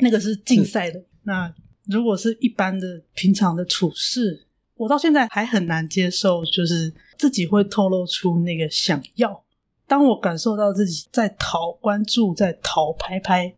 [0.00, 1.02] 那个是竞赛的。
[1.24, 1.52] 那
[1.86, 4.46] 如果是一般的平常的处事，
[4.76, 9.44] 我到现在还很难接受，就是自己会透露出那个想要。
[9.86, 13.52] 当我感受到自己在讨关注、在讨拍拍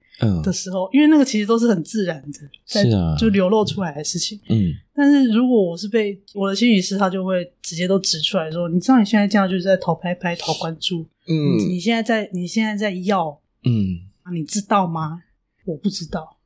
[0.44, 4.38] 的时候，嗯、因为那个其实都是很自然的，在是啊，就流露出来的事情。
[4.48, 11.04] 嗯，但是如果我是被我的心理师，他就会直接都指出来说：“你知道你现在这样就是在讨拍拍、讨关注。
[11.26, 15.22] 嗯，你现在在，你现在在要，嗯，你知道吗？”
[15.70, 16.38] 我不知道，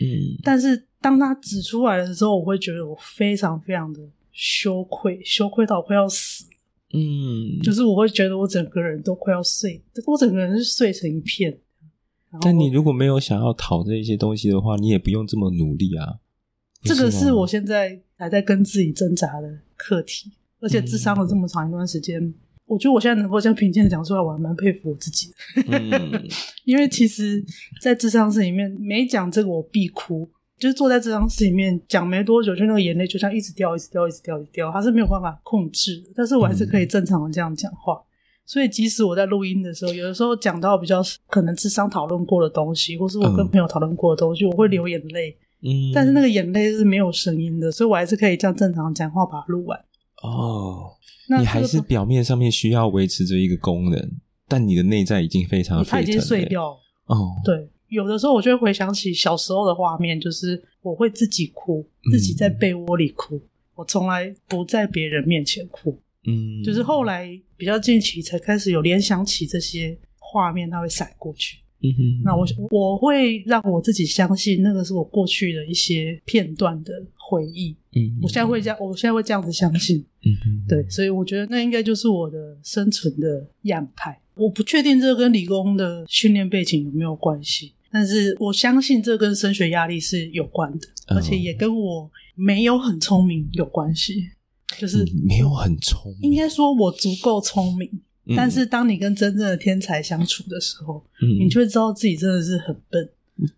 [0.00, 4.00] 嗯，但是当他指出来的时候，我会觉得我非常非常的
[4.32, 6.44] 羞愧，羞愧到我快要死，
[6.92, 11.58] 嗯，就是我会觉得我整个人都快要碎，我整个人是碎成一片。
[12.40, 16.18] 但你如果没有想要讨这些东西的话，你也不用这么努力啊。
[16.82, 22.20] 这个是我现在还在跟自己挣扎的课题，而且智商了这么长一段时间。
[22.20, 22.34] 嗯
[22.66, 25.78] 我觉得我现在能够这样平静的讲出来，我还蛮佩服我自己的。
[25.78, 26.28] 嗯、
[26.64, 27.44] 因为其实，
[27.80, 36.10] 在智商室里面，每讲这个我必哭，就是坐在智商室里面讲没多久，就那个眼泪就像一直掉，一直掉，一直掉，一直掉，它是没有办法控制的。
[36.14, 37.94] 但是我还是可以正常的这样讲话。
[37.94, 38.08] 嗯、
[38.46, 45.36] 所以即使我在录音的时候，有的时候讲到比较可能智商讨论过的东西，或是我跟朋友讨论过的东西，嗯、我会流眼泪。
[45.60, 49.78] 嗯，但是那个眼泪是没有声音的，所以我还是可以这样正常讲话把它录完。
[50.28, 50.90] 哦。
[51.38, 54.10] 你还是表面上面需要维持着一个功能，
[54.46, 56.76] 但你的内在已经非常它已经碎掉了。
[57.06, 61.82] 哦，对，有的时候我就会回想起小时候的画面，就是我会自己哭，
[62.12, 65.98] 自己在被窝里哭，嗯、我从来不在别人面前哭。
[66.26, 71.56] 嗯，就是后来比较近期才开始有联想起这些画面，它会闪过去。
[71.84, 77.76] 嗯哼，那我我会让我自己相信，那个是我过去的一些片段的回忆。
[77.92, 79.98] 嗯，我现在会这样，我现在会这样子相信。
[80.24, 84.18] 嗯哼，对，所以我觉得那应该就是我的生存的样态。
[84.34, 94.30] 我不确定这跟理工的训练背景有没有关系，但是我相信这跟升学压力是有关的，而且也跟我没有很聪明有关系。
[94.76, 97.88] 就是没有很聪明，应该说我足够聪明，
[98.26, 103.08] 嗯、但是当你跟真正的天才相处的时候，嗯、你就会知道自己真的是很笨。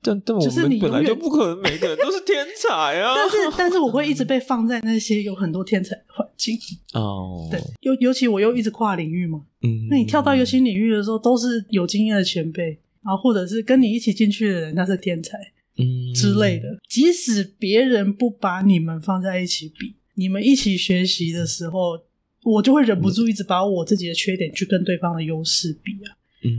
[0.01, 3.12] 但但我们本来就不可能每个人都是天才啊！
[3.14, 6.59] 但是但是我会一直被放在那些有很多天才的环境
[6.95, 7.47] 哦。
[7.51, 15.37] 对，尤尤其我又一直跨领域嘛，嗯，那你跳到一个新领域的时候，都是有经验的前辈然后，或者是跟你一起进去的人，他是天才，
[15.77, 16.79] 嗯之类的。
[16.89, 21.99] 即使别人不把你们放在一起比，你们一起学习的时候，
[22.47, 26.15] 我就会忍不住一直把我自己的缺点去跟对方的优势比啊。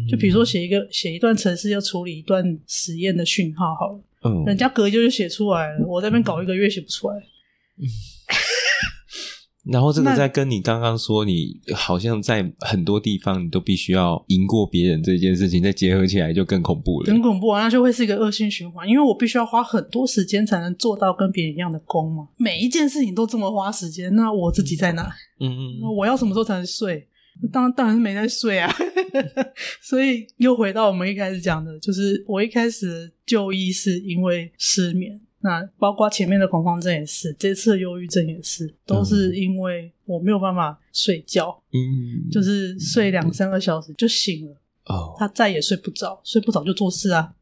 [0.10, 7.16] 就比如说写一个写一段程式，要处理一段实验的讯号，好了，嗯，人家隔一就写出来了，我在那边搞一个月写不出来。
[7.78, 7.88] 嗯，
[9.72, 17.62] 然后这个在跟你刚刚说，你好像在很多地方你都必须要赢过别人这件事情，再结合起来就更恐怖了，很恐怖啊！
[17.62, 22.28] 那就会是一个恶性循环，因为我必须要花很多时间才能做到跟别人一样的功嘛。
[22.38, 25.04] 每一件事情都这么花时间，那我自己在哪？
[25.40, 27.08] 嗯嗯，那我要什么时候才能睡？
[27.54, 28.68] 当然当然是没在睡啊，
[29.80, 47.34] 所以又回到我们一开始讲的，就是我一开始就医是因为失眠，那包括前面的恐慌症也是，这次的忧郁症也是，都是因为我没有办法睡觉，嗯，就是睡两三个小时就醒了，哦，他再也睡不着，睡不着就做事啊，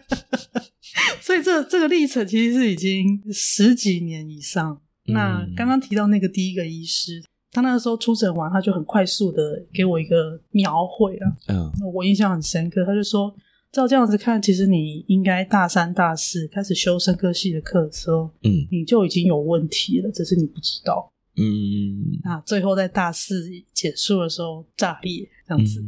[1.20, 4.80] 所以这这个历程其实是已经十几年以上。
[5.06, 7.22] 那刚刚提到那个第一个医师。
[7.52, 12.84] 他那个时候出诊完，他就很快速的给我一个描绘啊，嗯，我印象很深刻。
[12.84, 13.34] 他就说，
[13.76, 25.84] 照这样子看，其实你应该大三、大四开始修生科系的课的时候，嗯，你就已经有问题了，只是你不知道，嗯，那最后在大四结束的时候炸裂，这样子，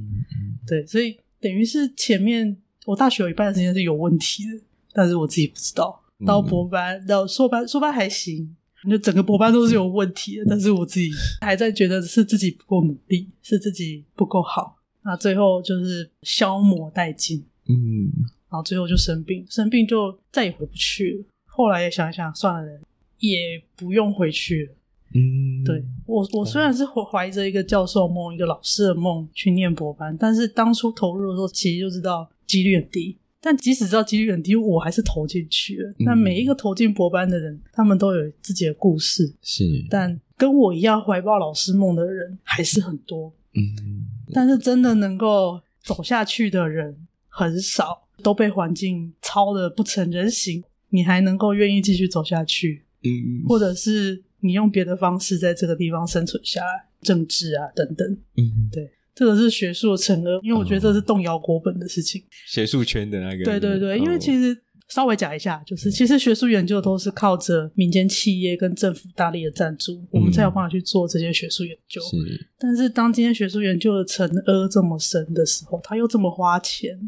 [0.67, 4.61] 对，所以等于是前面我大学有一半的时间是有问题的，
[4.93, 8.55] 但是我自己不知道，到博班到硕班，硕班还行。
[8.89, 11.11] 就整个博班都是有问题的，但是我自己
[11.41, 14.79] 还在觉得是自己不够努力，是自己不够好。
[15.03, 18.11] 那最后就是消磨殆尽，嗯，
[18.51, 21.25] 然后最后就生病，生病就再也回不去了。
[21.47, 22.81] 后来也想一想，算了，
[23.19, 24.75] 也不用回去了。
[25.15, 33.17] 嗯，对，我，我虽然是怀着一个教授梦、一个老师的梦去念博班，但是当初投入的时候，其实就知道几率很低。
[33.41, 35.95] 但即使知道几率很低，我还是投进去了。
[35.99, 39.33] 那、嗯、每一个投进博班的人，他们都有自己的故事。
[39.41, 43.33] 是，但跟我一样怀抱老师梦的人还是很多。
[43.55, 50.63] 嗯，但是真的能够走下去的人很少，都被环境操的不成人形。
[50.91, 52.85] 你还能够愿意继续走下去？
[53.03, 58.11] 嗯，或者是你用别的方式在这个地方生存下来，政治啊等等。
[58.37, 58.91] 嗯，对。
[59.15, 62.21] 这个是学术的成恶，因为我觉得这是动摇国本的事情。
[62.23, 64.57] 哦、学术圈的那个，对对对，哦、因为其实
[64.89, 72.01] 稍微讲一下，就是其实学术研究都是靠着民间企业跟政府大力的赞助，嗯、我们才有办法去做这些学术研究。
[72.01, 72.17] 是，
[72.59, 76.99] 但是当今天学术研究的惩恶这么深的时候，他又这么花钱，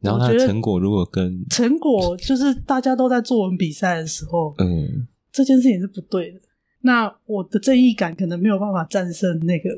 [0.00, 6.40] 然后他的成果如果跟成果就是大家都在作文比赛的时候， 嗯，这件事情是不对的。
[6.82, 9.70] 那我的正义感可能没有办法战胜那个。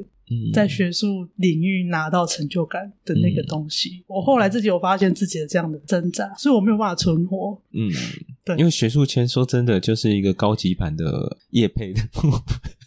[0.52, 7.56] 在学术领域拿到成就感的那个东西，嗯、我后来自己有发现自己的这样的挣扎，所以我没有办法存活。
[7.72, 7.88] 嗯，
[8.44, 12.00] 对，因为学术圈说真的就是一个高级版的业配的。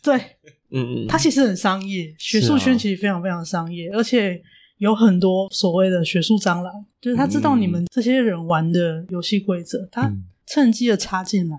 [0.03, 0.17] 对，
[0.71, 4.41] 嗯嗯，它其实很商业，学术圈其实非常非常商业，啊、而且
[4.79, 10.13] 有很多所谓的学术蟑螂，就是他知道你们这些人玩的游戏规则，嗯、他
[10.45, 11.57] 趁机的插进来，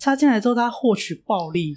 [0.00, 1.76] 插进来之后他获取暴利。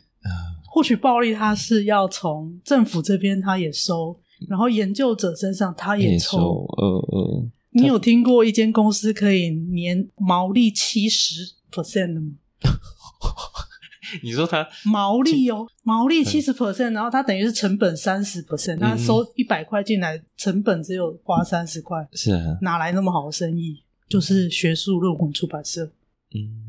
[0.71, 4.17] 嗯获取暴利，他是要从政府这边他也收，
[4.47, 6.65] 然后研究者身上他也抽。
[6.77, 12.31] 呃呃，你有听过一间公司可以年毛利七十 percent 的吗？
[14.23, 23.83] 你说他毛利哦，毛利七十 percent，然后他等于是成本三十 percent，他收一百块进来，成本只有花三十块，是啊，哪来那么好的生意？
[24.07, 25.91] 就是学术论文出版社。
[26.33, 26.63] 嗯，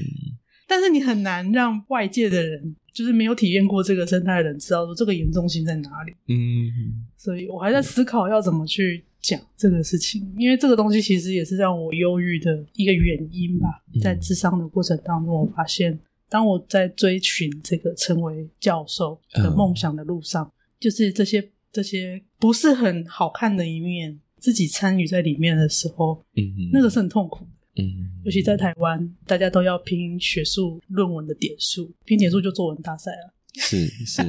[0.66, 2.76] 但是你很难让外界的人。
[2.96, 6.14] 就是没有体验过这个生态的人知道说这个严重性在哪里。
[6.28, 13.68] 嗯，所以我还在思考要怎么去讲这个事情，因为这个东西其实也是让我忧郁的一个原因吧。
[14.00, 27.50] 在智商的过程当中，我发现当我在追寻这个成为教授的梦想的路上，就是这些这些不是很好看的一面，自己参与在里面的时候，嗯，那个是很痛苦的。
[27.76, 33.32] 嗯，尤其在台湾，大家都要拼学术论文的点数，拼点数就作文大赛了。
[33.58, 34.22] 是是，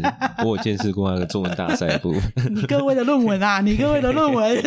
[0.44, 2.14] 我有见识过那个作文大赛部。
[2.50, 4.58] 你各位的论文啊， 你各位的论文。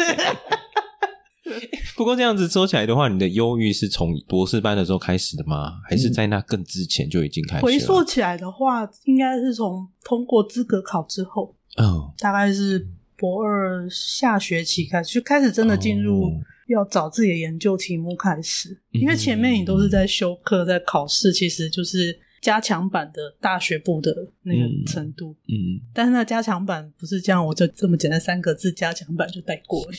[1.97, 5.81] 不过这样子说起来的话，你的忧郁是从博士班的时候开始的吗？
[5.89, 7.63] 还是在那更之前就已经开始了？
[7.63, 16.31] 回溯起来的话，应该是从通过资格考之后，嗯、哦，大概是博二下学期开始，就开始真的进入
[16.73, 18.73] 要找自己的研究题目开始。
[18.73, 22.19] 哦、因为前面你都是在修课，在考试，其实就是。
[22.41, 29.93] 加强版的大学部的那个程度，嗯，嗯，但是那加强版不是这样，我就这么简单三个字，加强版就带过了。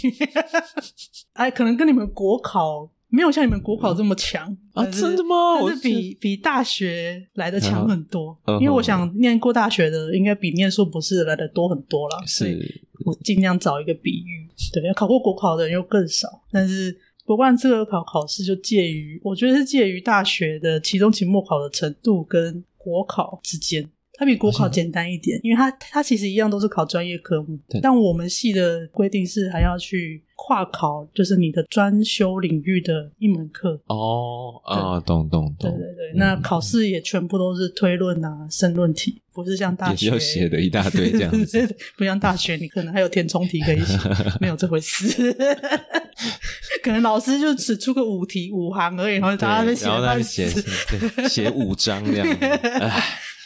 [1.34, 4.84] 哎，可能跟你们国考没有像你们国考这么强啊？
[4.88, 5.60] 真的吗？
[5.68, 12.24] 但是比比大学来的强很多，嗯，因为我想念过大学的，应该比念硕博士来的多很多了。
[12.26, 12.58] 是，
[13.06, 14.41] 我尽量找一个比喻，
[14.74, 16.98] 对，要考过国考的人又更少，但是。
[17.24, 23.88] 国办资格考考试就介于，我觉得是介于大学的期中、期末考的程度跟国考之间。
[24.22, 33.82] 它比国考简单一点，因为它它其实一样都是考专业科目，但我们系的规定是还要去跨考，就是你的专修领域的一门课。
[33.88, 35.72] 哦啊，懂懂懂。
[35.72, 43.98] 对对对，那考试也全部都是推论啊、申论题，不是像大学要写的一大堆这样子， 不像大学你可能还有填充题可以写，
[44.40, 45.36] 没有这回事。
[46.84, 50.48] 可能老师就只出个五题五行而已，然后大家在写，然后他写
[51.28, 52.46] 写五章这样子。
[52.46, 53.04] 唉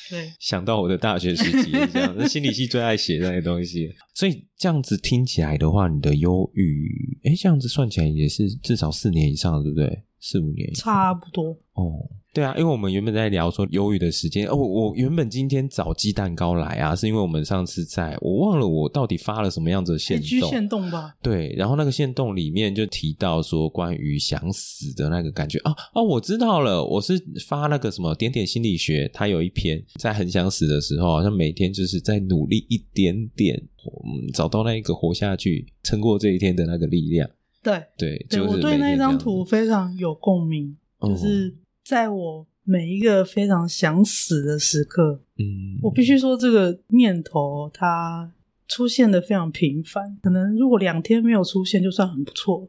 [0.09, 10.03] 对，想到我的大学时期，这样，那 心理系最爱写那些东西，所以这样子听起来的话，你的忧郁，哎，这样子算起来也是至少四年以上，对不对？
[10.25, 12.09] 四五年，差不多哦。
[12.33, 21.15] 对啊，因为我们原本在聊说忧郁的时间，哦，我原本今天找鸡蛋糕来啊，是因为我们上次在我忘了我到底发了什么样子的线动，线动吧？
[21.21, 27.13] 对，然后那个线动里面就提到说关于想死的那个感觉啊哦，我知道了，我是
[27.47, 33.55] 发那个什么点点心理学，它有一篇在很想死的时候，好像每天就是在努力一点点，
[33.85, 37.29] 嗯，找到那一个活下去、撑过这一天的那个力量。
[37.65, 41.53] 对对，对，我对那张图非常有共鸣，就是。
[41.85, 48.31] 在我每一个非常想死的时刻，嗯，我必须说这个念头它
[48.67, 52.67] 出现的非常频繁，可能如果两天没有出现就算很不错。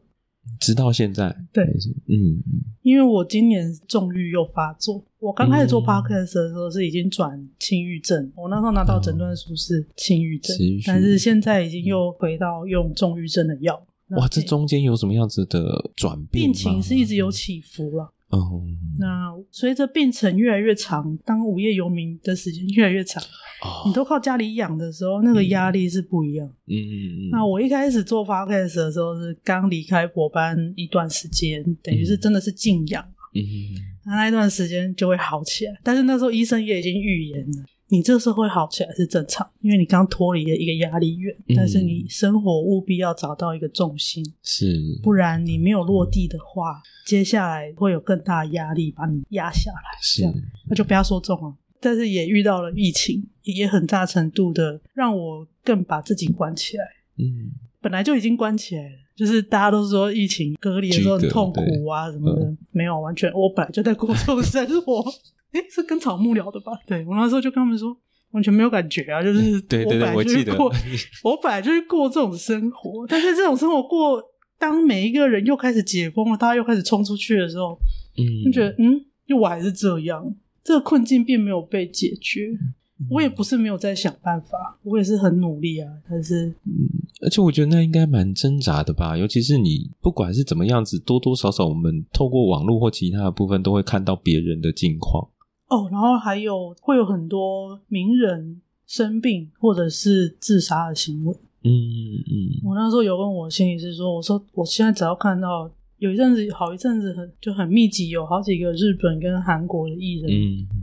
[0.59, 1.63] 直到现在，对，
[2.05, 2.37] 嗯，
[2.83, 13.83] 因为我今年重郁又发作，我刚开始做 podcast 的时候是已经转轻郁症，嗯，我那时候拿到诊断书是轻郁症，嗯，但是现在已经又回到用重郁症的药。
[14.11, 16.45] 哇，这中间有什么样子的转变？
[16.45, 18.13] 病情是一直有起伏了。
[18.29, 18.61] 哦、oh.，
[18.99, 23.23] 那随着病程越来越长，当无业游民的时间越来越长
[23.61, 23.87] ，oh.
[23.87, 26.45] 你都靠家里养的时候，那个压力是不一样。
[26.65, 26.95] 嗯嗯
[27.27, 27.29] 嗯。
[27.31, 33.01] 那我一开始做 podcast 的时候是刚离开博班一段时间，等于是真的是静养。
[33.33, 33.79] 嗯嗯。
[34.05, 37.65] 那那一段时间就会好起来，但是那时候医生也已经预言了。
[37.89, 50.23] 你这时候会好起来是正常，因为你刚脱离了一个压力源，嗯，但是你生活务必要找到一个重心，是，不然你没有落地的话，接下来会有更大的压力把你压下来，是，
[50.67, 51.55] 那就不要说重了。
[51.79, 56.83] 但是也遇到了疫情，也很大程度的让我更把自己关起来。
[57.17, 65.03] 嗯，本来就已经关起来了，就是大家都说疫情隔离的时候很痛苦啊什么的，嗯，没有完全，我本来就在过这种生活。
[65.53, 66.73] 哎，是跟草木聊的吧？
[66.85, 67.97] 对，我那时候就跟他们说，
[68.31, 70.55] 完全没有感觉啊，就是对对对，我记得，
[71.23, 74.21] 我本来就是过这种生活，但是这种生活过，
[74.59, 77.79] 当每一个人又开始解封了，大家又开始冲出去的时候，
[78.17, 82.73] 嗯，就觉得嗯，又我还是这样，这个困境并没有被解决，嗯，
[83.09, 86.89] 我也不是没有在想办法，我也是很努力啊，但是嗯，
[87.21, 95.29] 而且我觉得那应该蛮挣扎的吧，尤其是你不管是怎么样子，多多少少我们透过网络或其他的部分都会看到别人的近况。
[95.69, 101.35] 哦，然后还有会有很多名人生病或者是自杀的新闻。
[101.63, 110.31] 嗯嗯，我那时候有问我心理师说：“我说我现在只要看到有一阵子好一阵子很就很密集，有好几个日本跟韩国的艺人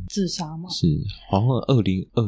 [0.08, 0.68] 自杀嘛。
[0.68, 0.86] 嗯”是，
[1.30, 2.22] 好像二零二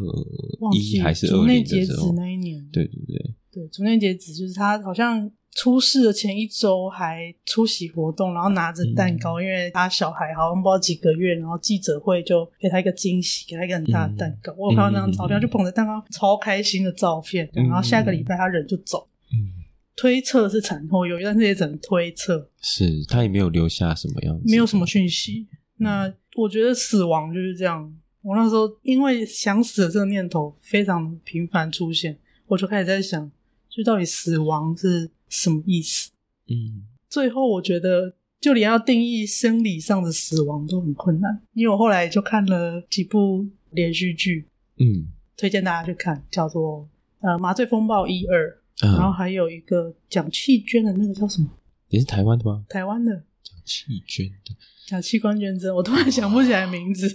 [0.73, 2.67] 一还是二零的时候，竹内结子那一年。
[2.73, 5.31] 对对对对，竹内结子就是他好像。
[5.59, 14.53] 出事的前一周还出席活动，然后拿着蛋糕，嗯，因为他小孩好像不知道几个月，然后记者会就给他一个惊喜，给他一个很大的蛋糕。
[14.53, 17.49] 嗯、我有看到那张照片，嗯，就捧着蛋糕超开心的照片。
[17.55, 19.49] 嗯、然后下个礼拜他人就走，嗯、
[19.97, 22.49] 推测是产后忧郁，但是也只能推测。
[22.61, 25.47] 是他也没有留下什么样子，没有什么讯息。
[25.79, 27.93] 那我觉得死亡就是这样。
[28.23, 32.17] 我那时候因为想死的这个念头非常频繁出现，
[32.47, 33.31] 我就开始在想，
[33.69, 35.11] 就到底死亡是。
[35.29, 36.13] 什么意思？
[36.47, 41.43] 嗯，最后我觉得，就连要定义生理上的死亡都很困难。
[41.53, 44.47] 因为我后来就看了几部连续剧，
[44.79, 46.89] 嗯，推荐大家去看，叫做
[47.19, 48.51] 呃《麻醉风暴一二》，
[48.83, 51.49] 然后还有一个讲弃捐的那个叫什么？
[51.89, 52.65] 你是台湾的吗？
[52.69, 53.13] 台湾的
[53.43, 54.55] 讲器捐的，
[54.87, 57.09] 讲器官捐赠，我突然想不起来名字。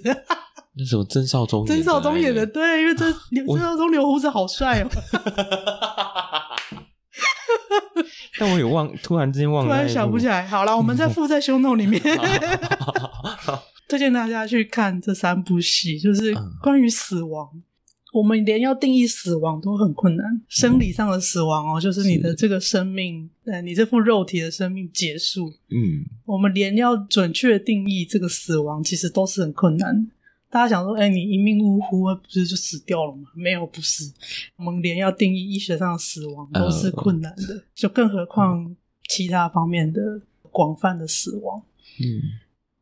[0.73, 3.13] 那时候曾少宗，曾少宗演的，对，因为曾
[3.47, 4.89] 曾少宗留胡子好帅哦。
[8.39, 10.47] 但我有忘，突然之间忘了，突然想不起来。
[10.47, 12.01] 好了，我们再附在 show note 里面。
[13.87, 17.49] 推荐大家去看这三部戏，就是关于死亡。
[18.11, 25.49] 嗯、我们连要定义死亡都很困难，嗯、生理上的死亡哦，就是你的这个生命，呃，你这副肉体的生命结束。
[25.69, 30.07] 嗯，我们连要准确定义这个死亡，其实都是很困难。
[30.49, 33.23] 大家想说，哎、欸，你一命呜呼，不是就死掉了吗？
[33.33, 34.03] 没有，不是。
[34.57, 38.75] 我们连要定义医学上的死亡都是困难的，呃、就更何况
[39.07, 41.63] 其他方面的广泛的死亡。
[42.01, 42.19] 嗯，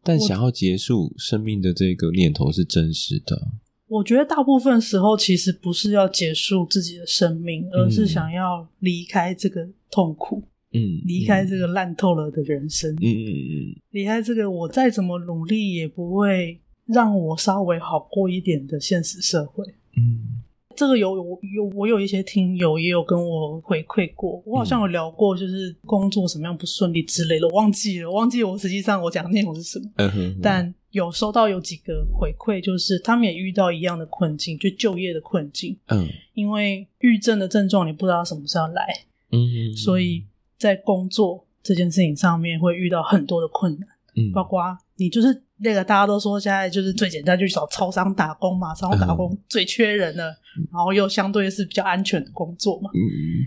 [0.01, 3.49] 但想要结束生命的这个念头是真实的。
[3.89, 16.59] 我觉得大部分时候其实不是要结束自己的生命，而是想要离开这个痛苦，嗯，离开这个烂透了的人生，嗯嗯嗯，离开这个我再怎么努力也不会。
[16.91, 19.63] 让我稍微好过一点的现实社会，
[19.95, 20.41] 嗯，
[20.75, 21.15] 这个有
[21.53, 38.85] 有我有一些听友也有跟我回馈过，我好像有聊过，就是工作什么样不顺利之类的，我忘记了，忘记我实际上我讲的内容是什么，嗯哼哼，但有收到有几个回馈，就是他们也遇到一样的困境，就就业的困境，嗯，因为郁症的症状你不知道什么时候来，
[39.31, 40.25] 嗯所以
[40.57, 44.61] 在工作这件事情上面会遇到很多的困难，嗯，包括
[44.95, 45.43] 你就是。
[45.61, 52.89] 那个大家都说现在就是最简单，就去找超商打工嘛，超商打工最缺人了，嗯、然后又相对是比较安全的工作嘛。
[52.93, 53.43] 嗯，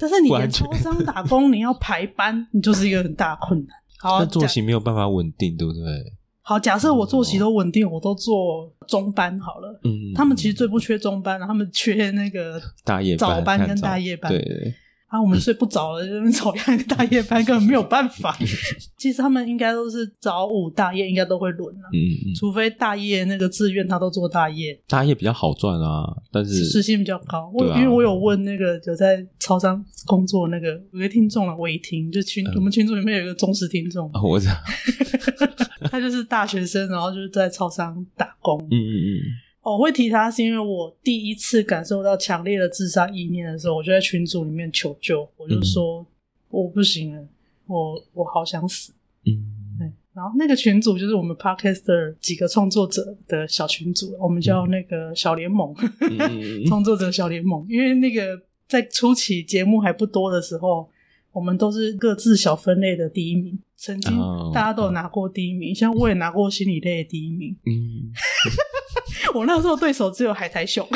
[0.00, 3.76] 但是你连超商打工，你要排班，你就是一个很大的困难。
[3.98, 5.82] 好， 那作息没有办法稳定，对不对？
[6.42, 9.80] 好，假设我作息都稳定，我都做中班好了。
[9.84, 14.30] 嗯，他们其实最不缺中班，他们缺那个大夜早班跟大夜班。
[14.30, 14.74] 对。
[15.12, 18.34] 啊，我们睡不着了，就早上一个大夜班根本没有办法。
[18.96, 27.52] 其实他们应该都是早午大夜应该都会轮啊，嗯，除非大夜那个志愿他都做大夜，大夜比较好赚啊，但是时薪比较高。
[27.52, 34.54] 我因为我有问那个有在超商工作那个有个听众了，伟霆，就群我们群组里面有一个忠实听众，我知道，
[35.92, 39.51] 他就是大学生，然后就是在超商打工，嗯嗯嗯。
[39.62, 46.06] 我会提他，是因为我第一次感受到强烈的自杀意念的时候，我就在群组里面求救，我就说、嗯、
[46.50, 47.28] 我不行了，
[47.66, 48.92] 我我好想死。
[49.24, 49.92] 嗯，对。
[50.14, 55.72] 然后那个群组就是我们 Podcaster 几个创作者的小群组，我们叫那个小联盟，
[56.66, 57.64] 创、嗯、 作者小联盟。
[57.68, 60.90] 因为那个在初期节目还不多的时候，
[61.30, 64.12] 我们都是各自小分类的第一名，曾经
[64.52, 67.56] 大家都有拿过第一名，哦、像我也拿过心理类的第一名。
[67.64, 68.10] 嗯。
[69.34, 70.88] 我那时候对手只有海苔熊，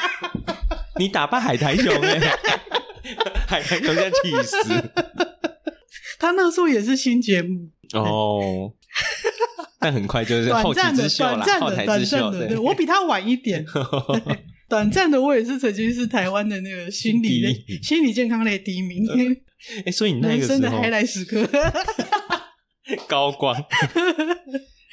[0.98, 2.20] 你打败海苔熊哎，
[3.48, 4.58] 海苔熊在气死。
[6.18, 8.72] 他那时候也是新节目哦，
[9.80, 12.30] 但很快就是后起之秀了，后台之秀。
[12.30, 13.64] 对，我比他晚一点。
[14.68, 19.04] 短暂的，我也是曾经是台湾的那个心理类、心理健康类第一名。
[19.84, 21.44] 哎，所以你那个时候人生的海苔时刻，
[23.08, 23.56] 高光。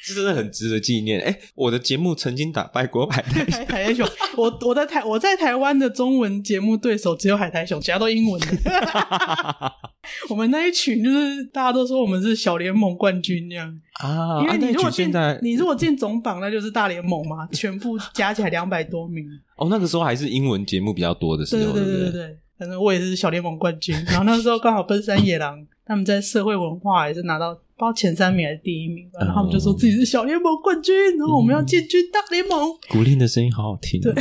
[0.06, 1.20] 这真的很值得纪念。
[1.20, 3.66] 哎，我的节目曾经打败过海苔熊。
[3.66, 8.46] 海苔熊，我我在台我在台湾的中文节目对手只有海苔熊，其他都英文的。
[10.30, 13.68] 我们那一群就是大家都说我们是小联盟冠军这样
[14.00, 14.40] 啊。
[14.42, 19.24] 因为你如果进你如果进总榜，那就是大联盟嘛， 全部加起来两百多名。
[19.56, 22.38] 哦，那个时候还是英文节目比较多的时候，对对对对。
[22.58, 27.58] 反正我也是小联盟冠军，然后那时候刚好奔山野狼他们在社会文化也是拿到。
[27.80, 32.76] 包前三名还是第一名吧，然后他们就说自己是小联盟冠军，然后我们要进军大联盟。
[32.90, 34.12] 古令的声音好好听，对，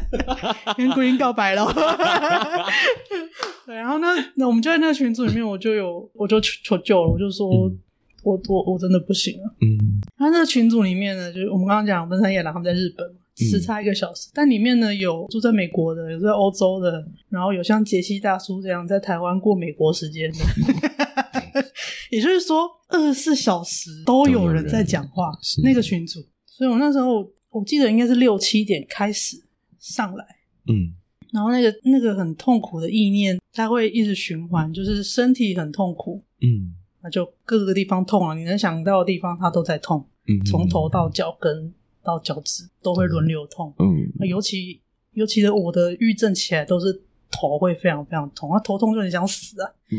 [0.74, 1.66] 跟古令告白了。
[3.66, 4.06] 对，然后呢，
[4.36, 7.78] 那我们就在那个群组里面，我就有，我就求救了，我就说，嗯、
[8.22, 9.54] 我我我真的不行了。
[9.60, 20.38] 嗯，那那个群组里面呢，就是我们刚刚讲文山野狼他们在日本嘛，时差一个小时，嗯、但里面呢有住在美国的，有在欧洲的，然后有像杰西大叔这样在台湾过美国时间的。
[22.10, 25.32] 也就是说，二十四小时都有人在讲话，
[25.64, 26.20] 那个群组。
[26.46, 29.36] 所以我那时候我记得应该是六七点开始
[29.80, 30.24] 上来，
[30.68, 30.94] 嗯，
[31.32, 41.72] 然后那个那个很痛苦的意念，它会一直循环，就是身体很痛苦，嗯，那就各个地方痛啊，你能想到的地方它都在痛，嗯，从头到脚跟
[42.04, 44.80] 到脚趾都会轮流痛，嗯，尤其
[45.12, 47.02] 尤其是我的郁症起来都是。
[47.36, 49.68] 头会非常非常痛，啊，头痛就很想死啊！
[49.90, 49.98] 嗯、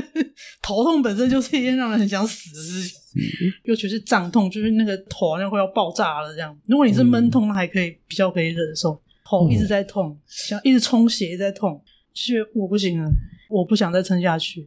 [0.62, 6.58] 头痛本身就是一件让人很想死的事情，嗯、尤其是胀痛，就是那个头好像快要爆炸了这样。
[6.66, 8.98] 如果你是闷痛，那还可以比较可以忍受。
[9.22, 11.78] 头一直在痛，想、嗯、一直充血，一直在痛，
[12.14, 13.10] 其实我不行了，
[13.50, 14.66] 我不想再撑下去。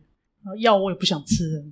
[0.60, 1.66] 药我也不想吃，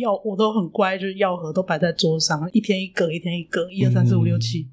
[0.00, 4.66] 药我都很乖，就是药盒都摆在桌上，一天一个，一天一个，一二三四五六七。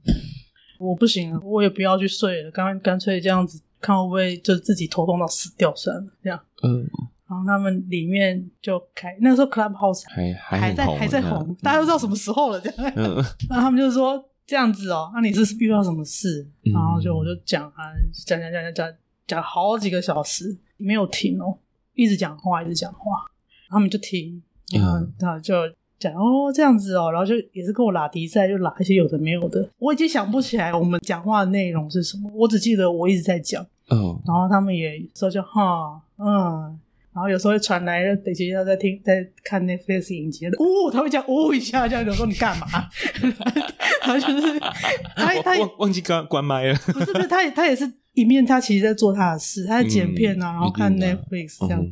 [0.80, 6.40] 我不行了，我也不要去睡了，干干脆这样子，看会不会就自己头痛到死掉算了，这样。
[6.64, 6.86] 嗯。
[7.28, 12.94] 然后他们里面就开，那个时候 Clubhouse 还还还在还在红，大家都知道什么时候了，这样。
[12.96, 13.16] 嗯。
[13.50, 16.48] 然后他们就说这样子哦，那、啊、你是遇到什么事？
[16.66, 17.94] 嗯、然后就我就讲啊，
[18.26, 18.94] 讲讲讲讲讲
[19.26, 21.58] 讲好几个小时，没有停哦，
[21.94, 23.26] 一直讲话，一直讲话。
[23.70, 24.42] 他们就听，
[24.74, 25.54] 然后然后就
[26.00, 29.70] 讲哦这样子哦，然后就也是跟我拉迪赛，就拉一些有的没有的。
[29.80, 33.66] 我已经想不起来我们讲话的内容是什么，我只记得我一直在讲。
[33.90, 36.80] 嗯，然后他们也说就哈嗯。
[37.14, 42.68] 然后有时候会传来，等一下在听，在看 Netflix 影集，呜、哦，他会讲呜、哦、一下，这样有时候你干嘛？
[44.06, 44.60] 然后就是
[45.16, 51.90] 他他 忘忘记关关麦了，不是不是，他他也是一面，他其实在做他的事，他在剪片啊，嗯、然后看 Netflix 这样，嗯、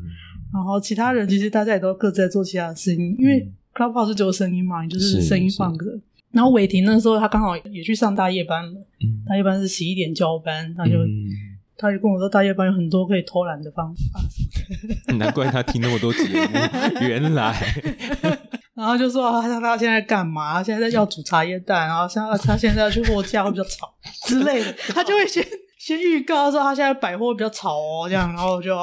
[0.54, 6.00] 然后其他人其实大家也都各自在做其他的事情，因为 Clubhouse 是只有声音嘛，你就是声音放歌。
[6.32, 10.98] 然后伟霆那时候他刚好也去上大夜班了，嗯、大夜班是十一点交班，他就。
[11.04, 11.28] 嗯
[11.76, 14.22] 他就跟我说，大夜班有很多可以偷懒的方法。
[15.18, 16.48] 难怪他听那么多节目，
[17.02, 17.54] 原来。
[18.76, 20.64] 然后就说他他现在干嘛？
[20.64, 23.92] 现在要煮茶叶蛋，然后像他现在要去货架会比较吵
[24.28, 25.44] 之类的，他就会先
[25.84, 28.74] 先预告说他现在百货比较吵哦，这样，然后就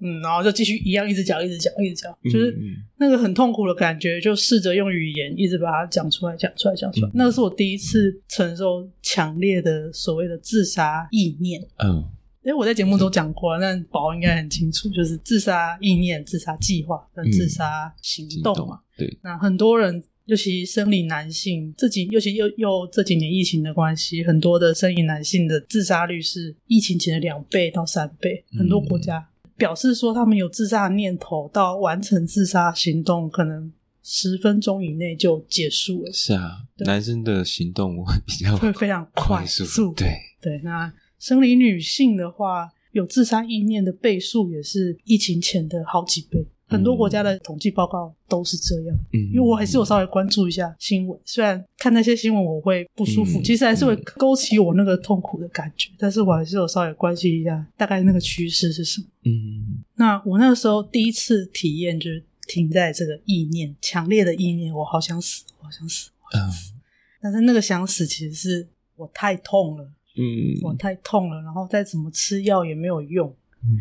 [0.00, 2.54] 嗯，然后就继续一样一直讲，一直讲，一直讲，就是
[2.98, 7.10] 那个很痛苦的感觉，就试着用语言一直把它讲出来，讲出来，讲出来。
[7.14, 11.62] 那个是我第一次承受强烈的所谓的自杀意念。
[11.82, 12.04] 嗯。
[12.42, 18.76] 因为我在节目中讲过，那宝应该很清楚，就是自杀意念、自杀计划跟自杀行动嘛。
[18.76, 28.44] 嗯、对，那很多人，尤其生理男性，这几尤其又又这几年疫情的关系，很多的生理男性的自杀率是疫情前的两倍到三倍。
[28.56, 33.72] 很多国家表示说，他们有自杀的念头，到完成自杀行动，可能
[34.04, 36.12] 十分钟以内就结束了。
[36.12, 39.92] 是啊，男生的行动会比较会非常快速。
[39.94, 40.08] 对
[40.40, 40.92] 对，那。
[41.18, 46.46] 生理女性的话，有自杀意念的倍数也是疫情前的好几倍。
[46.70, 48.96] 很多国家的统计报告都是这样。
[49.12, 55.90] 嗯，因为我还是有稍微关注一下新闻，虽然看那些新闻我会不舒服，嗯、其实还是会勾起我那个痛苦的感觉。
[55.98, 59.06] 但是我还是有稍微关心一下大概那个趋势是什么。
[59.24, 66.72] 嗯，那我那个时候第一次体验就是停在这个意念，强烈的意念，我好想死，我好想死，我好想死。
[66.72, 66.80] 嗯、
[67.20, 69.90] 但是那个想死其实是我太痛了。
[70.16, 73.28] 嗯，我太痛了，然后再怎么吃药也没有用。
[73.62, 73.78] 嗯，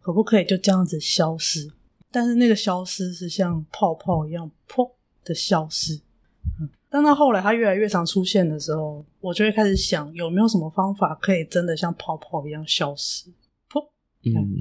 [0.00, 1.70] 可不可以就这样子消失？
[2.12, 4.90] 但是那个消失是像泡泡一样，噗
[5.24, 5.94] 的消失。
[6.60, 13.28] 嗯，但到后来它越来越常出现的时候，我就会开始想，有没有什么方法可以真的像泡泡一样消失？
[13.70, 13.88] 噗，
[14.24, 14.52] 嗯。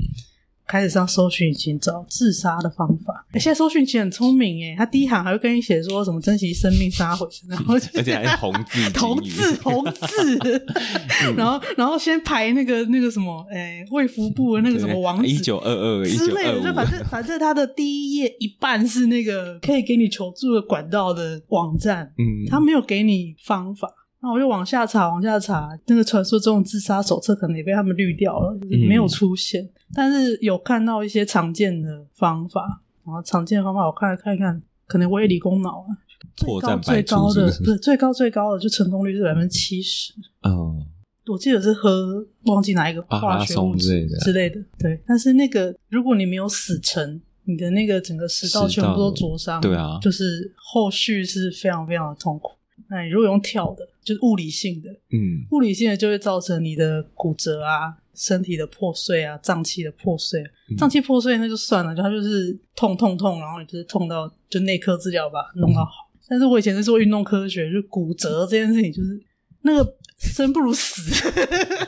[0.72, 3.26] 开始上搜寻引擎找自杀的方法。
[3.34, 10.66] 欸、现在搜寻引擎很聪明诶，他第一行还会跟你写说什么珍惜生命杀回，然后 而且还是红字 红字红字，
[11.36, 23.90] 然后然后先排那个那个什么诶卫福部的那个什么网址一九二二之类的，就反正反正他的第一页一半是那个可以给你求助的管道的网站，嗯，他没有给你方法。
[24.22, 29.64] 那我就往下查，往下查，那个传说中的自杀手册可能也被他们滤掉了，就是没有出现。
[29.64, 35.90] 嗯、但是有看到一些常见的方法，然后常见的方法我看看一看，可能我也理工脑啊，
[36.36, 40.14] 最高最高的不是最高最高的就成功率是百分之七十。
[40.44, 40.78] 哦，
[41.26, 45.02] 我记得是喝忘记哪一个化学物质之类的，对。
[45.08, 52.52] 但是那个如果你没有死成，你的那个整个食道全部都灼伤，对啊，就是后续是非常非常的痛苦。
[52.92, 60.44] 那你如果用跳的，就是物理性的，嗯，物理性的就会造成你的骨折啊、身体的破碎啊、脏器的破碎。
[60.78, 66.12] 脏器破碎那就算了，就它就是痛痛痛，然后你就是痛到就内科治疗吧，弄到好。
[66.28, 69.18] 但是我以前是做运动科学，就骨折这件事情，就是
[69.62, 71.32] 那个生不如死，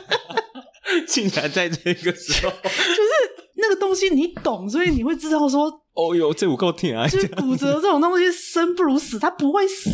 [1.06, 3.43] 竟然在这个时候， 就是。
[3.68, 7.08] 那个东西你懂，所以你会知道说，哦哟，这我够甜啊！
[7.08, 9.90] 就是骨折这种东西，生不如死，它不会死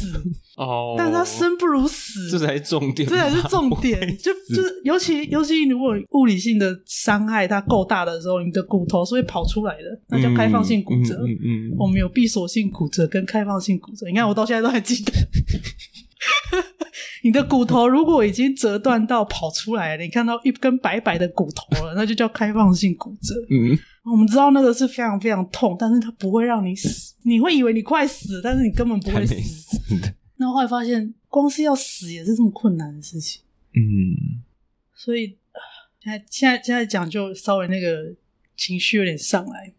[0.57, 4.01] 哦，但是它生不如死，这才是重点，这才是重点。
[4.19, 11.15] 就就是，尤其尤其如果物理性的伤害它够大的时候，你的骨头是会跑出来的，那叫开放性骨折。
[11.17, 15.13] 嗯嗯，我们有闭锁性骨折跟开放性骨折，你看我到现在都还记得。
[17.25, 23.35] 你的骨头如果已经折断到跑出来了，你看到一根白白的骨头了，那就叫开放性骨折。
[23.51, 27.15] 嗯，我们知道那个是非常非常痛，但是它不会让你死。
[27.23, 29.35] 你会以为你快死，但是你根本不会死。
[30.37, 33.43] 那后来发现，光是要死也是这么困难的事情。
[33.75, 34.43] 嗯，
[34.95, 35.37] 所以
[36.03, 38.15] 现在现在现在讲就稍微那个
[38.57, 39.73] 情绪有点上来。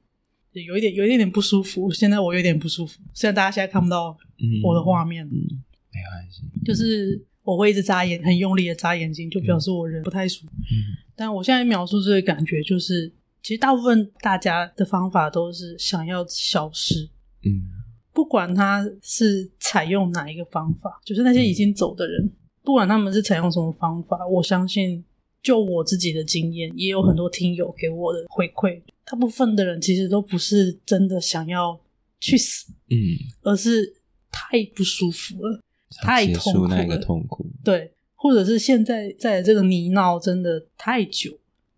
[0.54, 1.90] 有一点有一点点不舒服。
[1.92, 4.18] 现在我有点不舒服，虽然大家现在看不到
[4.62, 5.64] 我的画面，嗯，嗯，
[5.94, 10.52] 没关系，就是我会一直眨眼，很用力的眨眼睛，就表示我人不太舒服。
[10.54, 13.12] 嗯，但我现在描述这个感觉，就是
[13.44, 17.10] 其实大部分大家的方法都是想要消失，
[17.44, 17.68] 嗯，
[18.14, 22.32] 不管他是采用哪一个方法，就是那些已经走的人，嗯、
[22.64, 25.04] 不管他们是采用什么方法，我相信。
[25.44, 28.80] 就我自己的经验，也有很多听友给我的回馈。
[29.04, 31.82] 大部分的人其实都不是真的想要
[32.20, 33.92] 去死，嗯，而是
[34.32, 35.60] 太不舒服了，
[36.02, 41.32] 太痛苦了，那个痛苦，对，或者是现在在这个泥淖真的太久，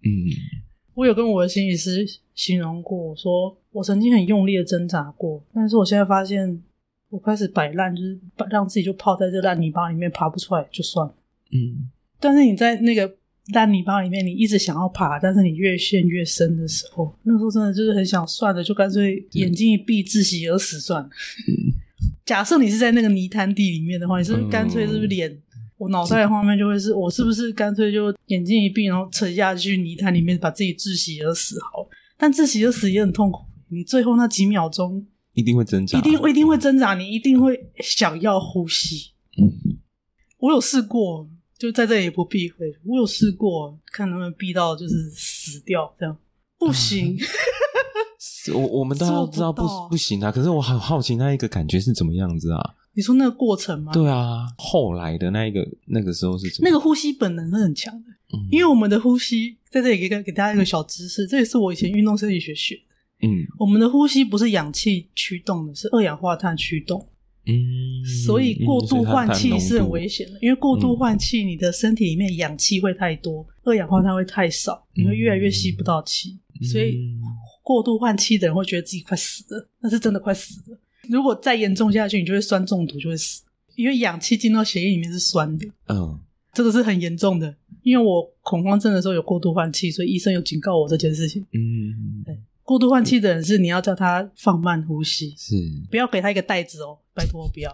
[0.04, 0.10] 嗯，
[0.94, 2.06] 我有跟我的心理师
[2.36, 6.62] 形容过，我说我曾经很用力的挣扎过，但是我现在发现
[7.10, 11.14] 我开始摆烂，就是让自己就泡在这烂泥巴里面爬不出来就算了，
[11.52, 11.90] 嗯，
[12.20, 13.16] 但是你在那个。
[13.54, 21.10] 烂泥巴里面，你一直想要爬，但是你越陷越深的时候，那时候真的就是很想算了，就干脆眼睛一闭，窒息而死算了。
[21.50, 21.76] 嗯、
[22.26, 25.30] 假设你是在那个泥潭地里面的话，你是不是干脆是不是脸？
[25.30, 25.42] 嗯、
[25.78, 31.88] 我脑袋的画面就会是我是不是干脆就眼睛一闭，然后沉下去泥潭里面，把自己窒息而死好？
[32.18, 39.12] 但窒息而死也很痛苦，你最后那几秒钟一定会挣扎，一定一定会挣扎，你一定会想要呼吸。
[39.38, 39.78] 嗯、
[40.40, 41.30] 我有试过。
[41.56, 46.18] 就在这里也不避讳，我有试过看能不能避到就是死掉这样，
[46.60, 47.18] 不行。
[48.52, 52.76] 我我们都要知道不不，不行啊，可是我很好奇那一个感觉是怎么样子啊？
[52.96, 53.92] 你说那个过程吗？
[53.94, 56.70] 对啊，后来的那一个那个时候是怎么？
[56.70, 63.28] 那个呼吸本能是很强的，嗯，因为我们的呼吸在这里给给大家一个小知识，这也是我以前运动生理学学的。
[63.28, 67.08] 嗯，我们的呼吸不是氧气驱动的，是二氧化碳驱动。
[67.46, 67.54] 嗯，
[68.26, 76.40] 所以过度换气是很危险的，因为过度换气，你的身体里面氧气会太多，嗯、二氧化碳会太少，你会越来越吸不到气。
[76.62, 77.18] 嗯、所以
[77.64, 80.78] 过度换气的人会觉得自己快死了，那是真的快死了。
[81.10, 83.42] 如果再严重下去，你就会酸中毒，就会死，
[83.76, 85.66] 因为氧气进到血液里面是酸的。
[85.88, 86.20] 嗯，
[86.54, 87.56] 这个是很严重的。
[87.82, 91.46] 因为我恐慌症的时候有过度换气，所以医生有警告我这件事情。
[91.52, 95.56] 嗯，对，过度换气的人是你要叫他放慢呼吸，是
[95.92, 97.00] 不要给他一个袋子哦。
[97.16, 97.72] 拜托不要，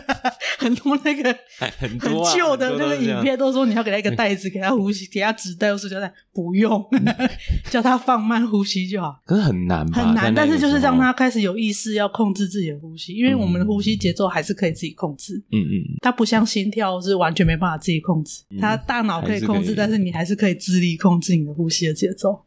[0.58, 1.34] 很多那个
[1.78, 1.98] 很
[2.34, 6.84] 旧的那个影片都说你要给他一个袋子，给他呼吸，给他纸袋或塑胶袋，不用，
[7.70, 9.18] 叫他放慢呼吸就好。
[9.24, 15.42] 可是很难吧，很难，但是就是让他开始有意识要控制自己的呼吸，因为我们的呼吸节奏还是可以自己控制。
[15.52, 22.44] 嗯嗯，它不像心跳是完全没办法自己控制，它大脑可以控制，但是你还是可以自力控制你的呼吸的节奏。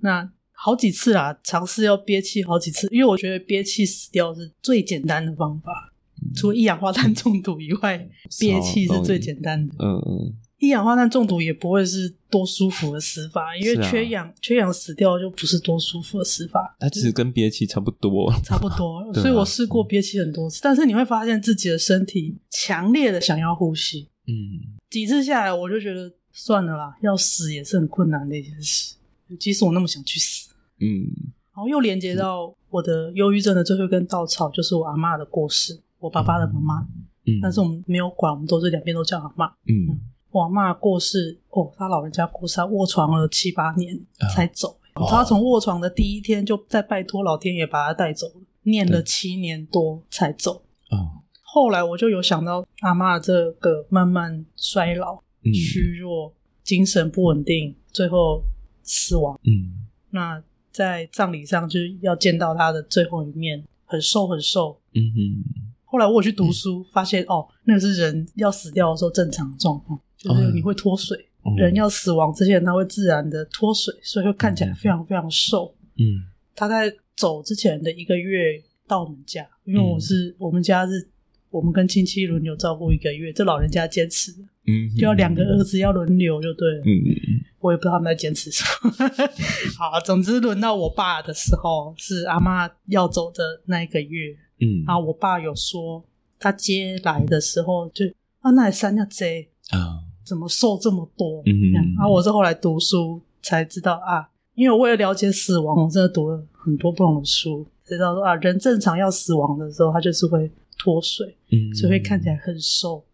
[0.00, 0.26] 那
[0.64, 5.92] 好几次啦，尝试要憋气好几次，因为我觉得憋气死掉是最简单的方法，
[6.22, 7.98] 嗯、除了一氧化碳中毒以外，
[8.38, 9.74] 憋气是最简单的。
[9.80, 16.76] 嗯嗯，一氧化碳中毒也不会是多舒服的死法，因为缺氧，啊、缺氧死掉就不是多舒服的死法。
[16.78, 19.02] 它其实跟憋气差不多，差不多。
[19.20, 24.06] 所以我试过憋气很多次，但是你会发现自己的身体强烈的想要呼吸。
[24.28, 28.94] 嗯，几次下来，我就觉得算了啦，要死也是很困难的一件事。
[29.40, 30.41] 即使我那么想去死。
[30.82, 36.88] 嗯，然后又连接到我的忧郁症的最后一根稻草，就是我阿妈的过世，我爸爸的妈妈。
[37.24, 39.46] 嗯，但是我们没有管，我们都是两边都叫阿妈。
[39.68, 40.00] 嗯，
[40.32, 43.96] 我阿妈过世，哦，他老人家过世，他卧床了七八年
[44.34, 44.76] 才走。
[44.94, 50.64] 哦、他从卧床的第一天就在拜托老天爷把他带走了，念了七年多才走。
[50.90, 58.42] 哦，后来我就有想到阿妈这个慢慢衰老、嗯、虚弱、精神不稳定，最后
[58.82, 59.38] 死亡。
[59.44, 60.42] 嗯，那。
[60.72, 64.80] 在葬礼上就是要见到他的最后一面，很瘦很瘦。
[64.94, 65.72] 嗯哼。
[65.84, 71.28] 后来我去读书，嗯、发现哦，那个是人要死掉的时候正常的状况，就是你会脱水。
[71.44, 75.74] 嗯、人要死亡之前，他会自然的脱水，所以会看起来非常非常瘦。
[75.98, 76.24] 嗯。
[76.54, 81.08] 他在走之前的一个月到我们家，因为我是、嗯、我们家是，
[81.50, 84.32] 我们跟亲戚轮流照顾一个月，这老人家坚持。
[84.66, 84.88] 嗯。
[84.96, 86.80] 就要两个儿子要轮流就对了。
[86.86, 87.44] 嗯嗯嗯。
[87.62, 88.90] 我也不知道他们在坚持什么。
[89.78, 94.36] 好，总之轮到我爸的时候，是阿嬷要走的那一个月。
[94.60, 96.04] 嗯，然后我爸有说，
[96.38, 98.04] 他接来的时候就
[98.40, 101.42] 啊，那三下贼啊，怎么瘦这么多？
[101.46, 113.04] 嗯哼，然后我是后来读书才知道啊，因为我为了了解死亡，我真的读了很多不同的书，知道说啊，人正常要死亡的时候，他就是会脱水，嗯，所以会看起来很瘦。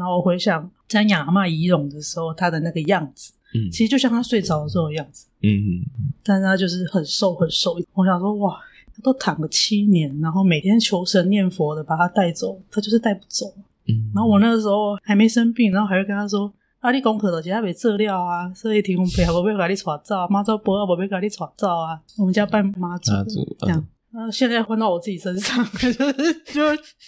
[0.00, 3.34] 然后我回想在养阿嬷遗容的时候，他的那个样子。
[3.52, 5.84] 嗯，其实就像他睡着的时候的样子，嗯，
[6.22, 7.76] 但是他就是很瘦很瘦。
[7.92, 8.58] 我想说，哇，
[8.94, 13.52] 他都躺了七年，然后每天求神念佛的把他带走，他就是带不走。
[13.88, 22.00] 嗯，然后我那个时候还没生病，然后还会跟他说：“啊，你功课都其他没做料啊，所以天公伯伯要给你带走，妈祖婆伯伯要给你带走啊。
[22.18, 23.84] 我们家拜妈祖，妈祖这样。
[24.12, 26.02] 啊，现在换到我自己身上， 就是
[26.44, 26.62] 就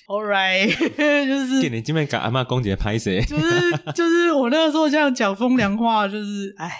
[0.07, 0.69] all right，
[1.27, 3.21] 就是给你今天给阿妈公姐拍谁？
[3.25, 6.71] 就是就是我那个时候这样讲风凉话，就是哎，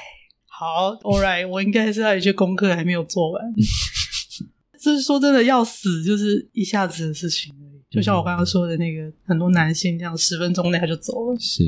[0.47, 3.43] 好 all right，我应该是还有一些功课还没有做完。
[4.81, 7.81] 就是说真的要死，就是一下子的事情而已。
[7.91, 11.39] 就像我刚刚说的那个，很多男性这样十分钟内他就走了。
[11.39, 11.63] 是。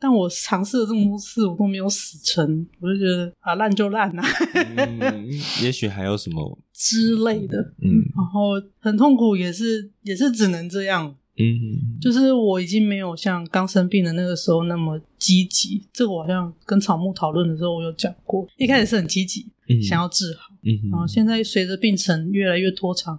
[0.00, 5.28] 但我尝试了这么多次，我都没有死成，我就觉得啊，烂就烂呐、啊嗯。
[5.62, 15.82] 也许还有什么之类的，嗯，然后很痛苦，也是也是只能这样，嗯，就是我已经没有像刚生病的那个时候那么积极。
[15.92, 23.18] 这个我好像跟草木讨论的时候，我有讲过，一开始是很积极，嗯，想要治好，嗯，然后现在随着病程越来越拖长，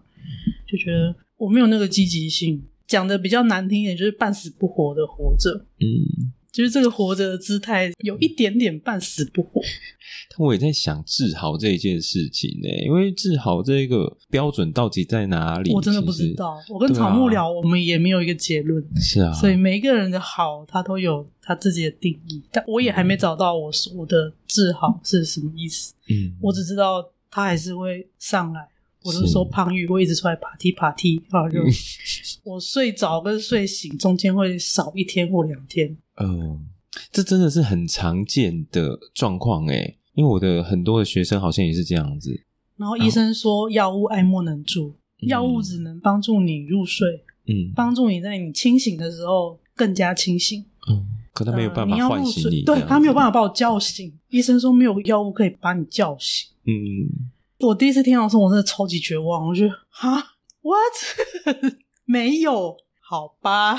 [0.65, 2.63] 就觉得我没有那个积极性。
[2.87, 6.31] 讲的比较难听一点，就是半死不活的活着，嗯。
[6.51, 9.61] 就是这个活着的姿态有一点点半死不活。
[10.31, 15.71] 但我也在想治好这一件事情呢，因为治好这个标准到底在哪里？
[15.73, 16.57] 我真的不知道。
[16.69, 18.83] 我跟草木聊，啊、我们也没有一个结论。
[18.95, 22.41] 是啊，所以每一个人的好，他都有他自己的定义。
[22.51, 25.93] 但我也还没找到我我的治好是什么意思。
[26.09, 28.67] 嗯，我只知道他还是会上来。
[29.03, 31.61] 我是说，胖玉会一直出来爬梯爬梯啊，就
[32.43, 35.95] 我睡着跟睡醒中间会少一天或两天。
[36.19, 36.65] 嗯，
[37.11, 42.43] 这真的是很常见的状况诶，因为我的很多的学生好像也是这样子。
[42.77, 44.95] 然后医生说，药物爱莫能助，
[45.27, 47.07] 药物只能帮助你入睡，
[47.47, 50.65] 嗯，帮助你在你清醒的时候更加清醒。
[50.89, 54.13] 嗯，可他没有办法唤醒你，对，他没有办法把我叫醒。
[54.29, 56.49] 医生说没有药物可以把你叫醒。
[56.65, 59.47] 嗯，我第一次听到的时候，我真的超级绝望。
[59.47, 60.23] 我觉得哈
[60.61, 61.75] ，what？
[62.05, 62.77] 没有？
[63.01, 63.75] 好吧。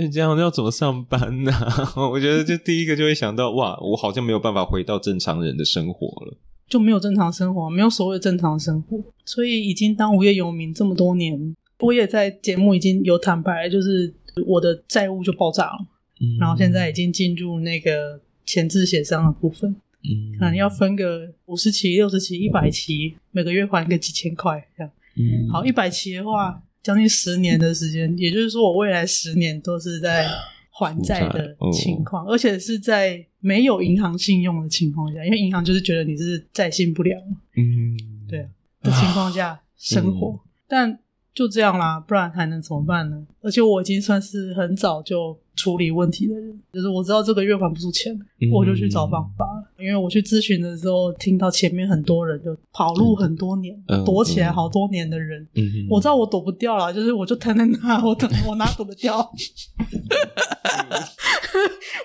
[0.00, 1.52] 那这样要怎么上班呢？
[2.12, 6.36] 我觉得就第一个就会想到，哇，我好像没有办法回到正常人的生活了，
[6.68, 8.96] 就没有正常生活，没有所谓的正常生活。
[9.24, 14.14] 所以已经当无业游民这么多年，我也在节目已经有坦白，就是
[14.46, 15.78] 我的债务就爆炸了，
[16.20, 19.68] 嗯，然后现在已经进入那个前置协商的部分，
[20.04, 26.62] 嗯，可能要分个五十期、六十期、一百期，每个月还个几千块这样，嗯，好，一百期的话。
[26.82, 30.28] 将近十年的时间，也就是说，我未来十年都是在
[30.70, 37.16] 还债的情况，而且是在没有银行信用的情况下，因为银行就是觉得你是债信不了，
[37.56, 37.96] 嗯，
[38.28, 38.48] 对啊
[38.82, 40.98] 的情况下生活，但
[41.34, 43.26] 就这样啦，不然还能怎么办呢？
[43.42, 45.38] 而且我已经算是很早就。
[45.58, 49.44] 处理问题的人，就是我知道这个月还不出钱，嗯、我就去找方法。
[49.76, 59.18] 因为我去咨询的时候，听到前面很多人就跑路很多年，嗯、躲起来好多年的人，嗯、我知道我躲不掉了，就是我就瘫在那，我等我哪躲得掉？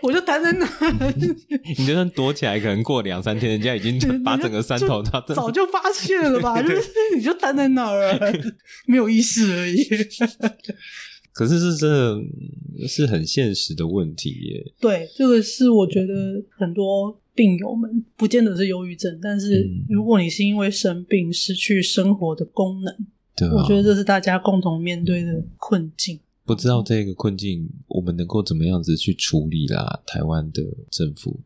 [0.02, 0.68] 我就瘫在那。
[1.78, 6.60] 你就算躲起来，可能过两三天，人家已经把整个山头他早就发现了吧？
[6.64, 8.20] 就是你就瘫在那儿，
[8.88, 9.88] 没有意识而已。
[11.34, 14.74] 可是是真的是很现实的问题耶。
[14.80, 22.96] 对，这个是我觉得很多病友们不见得是忧郁症，但是如果你是因为生病失去生活的功能，
[23.36, 26.20] 对啊，我觉得这是大家共同面对的困境。
[26.46, 30.02] 不知道这个困境我们能够怎么样子去处理啦？
[30.06, 30.62] 台湾的
[30.92, 31.40] 政府。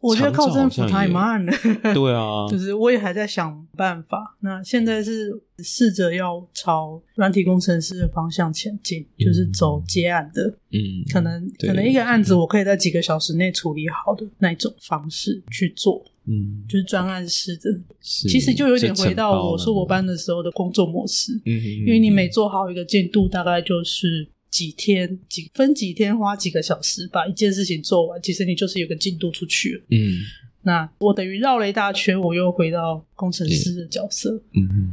[0.00, 1.52] 我觉得靠政府太慢了，
[1.92, 4.36] 对啊， 就是我也还在想办法。
[4.40, 17.62] 那现在是试着要朝软体工程师的方向前进，嗯、就是走接案的，嗯，可能可能一个案子我可以在几个小时内处理好的那种方式去做，嗯，就是专案式的，
[18.00, 24.28] 其实就有点回到我硕博班的时候的工作模式，嗯，因为你每做好一个进度，大概就是。
[24.50, 29.82] 几天几分几天花几个小时把一件事情做完，其实你就是有个进度出去了。
[29.90, 30.18] 嗯，
[30.62, 34.30] 那我等于绕了一大圈，我又回到工程师的角色。
[34.54, 34.90] 嗯，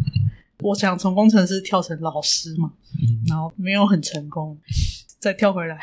[0.59, 4.57] 我想从工程师跳成老师嘛，嗯，然后没有很成功，
[5.19, 5.79] 再跳回来，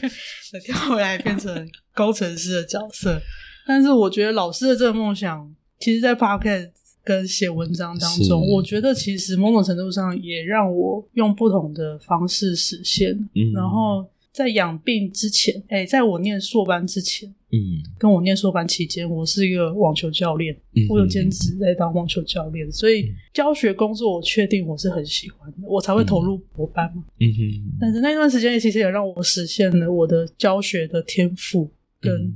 [0.52, 3.20] 再跳回来变成工程师的角色。
[3.66, 6.70] 但是我觉得老师的这个梦想，其实，在 Podcast
[7.04, 13.12] 跟写文章当中，我觉得其实某种程度上也让我用不同的方式实现。
[13.34, 17.58] 嗯，然后在养病之前，哎，在我念硕班之前，嗯，
[17.98, 27.04] 跟我念硕班期间，我是一个网球教练，嗯，我有兼职在当网球教练，所以教学工作我确定我是很喜欢的，我才会投入博班嘛。
[27.20, 32.12] 嗯哼，但是那段时间其实也让我实现了我的教学的天赋跟。
[32.14, 32.34] 嗯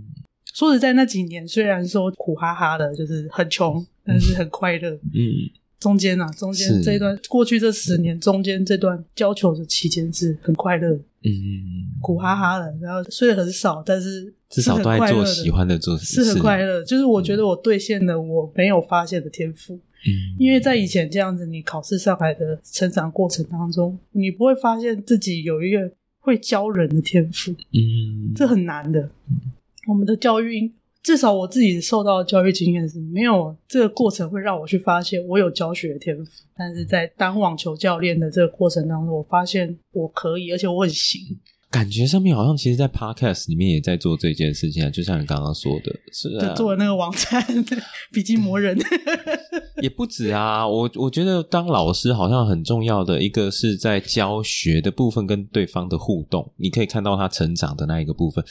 [0.55, 4.91] 说实在，那几年虽然说苦哈哈的，就是很穷，但是很快乐。
[5.13, 5.21] 嗯，
[5.79, 10.99] 中间啊，中间这一段过去这十年中间这段交球的期间是很快乐。
[11.23, 16.83] 嗯，苦哈哈的，然后睡得很少，但是至少都在做喜欢的做事，是很快乐。
[16.85, 19.75] 就是我觉得我兑现了我没有发现的天赋。
[19.75, 25.91] 嗯，因为在以前这样子，你考试上来的成长过程当中，你不会发现自己有一个
[26.21, 27.51] 会教人的天赋。
[27.73, 29.11] 嗯，这很难的。
[29.29, 29.53] 嗯，
[29.89, 30.73] 我们的教育。
[31.03, 41.21] 至少我自己受到的教育经验是没有这个过程会让我去发现我有教学的天赋，但是在当网球教练的这个过程当中，我发现我可以，而且我很行。
[41.71, 47.45] 感觉上面好像其实，在 Podcast 里面也在做这件事情啊，就像你刚刚说的，是啊，做那个网站
[48.11, 48.75] 笔记魔人，
[49.83, 50.67] 也不止啊。
[50.67, 58.43] 我我觉得当老师好像很重要的一个是在教学的部分跟对方的互动，你可以看到他成长的那一个部分。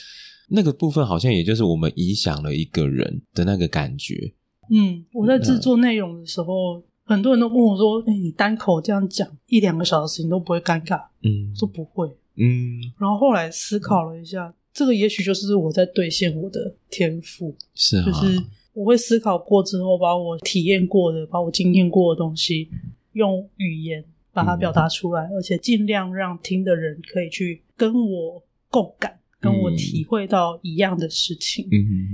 [0.48, 4.32] 那个部分好像也就是我们影响了一个人的那个感觉。
[4.70, 12.08] 嗯，我在制作内容的时候，嗯、很多人都问我说：“哎、欸，你单口这样讲一两个小时，你都不会尴尬？”嗯，说不会。
[12.36, 17.56] 嗯，然后后来思考了一下，嗯、这个也许就是我在兑现我的天赋。
[17.74, 18.42] 是、啊，就是
[18.74, 22.68] 我会思考过之后，把我体验过的、把我经验过的东西，
[23.12, 29.17] 用语言把它表达出来，嗯、而且尽量让听的人可以去跟我共感。
[29.40, 32.08] 跟我体会到一样的事情，嗯，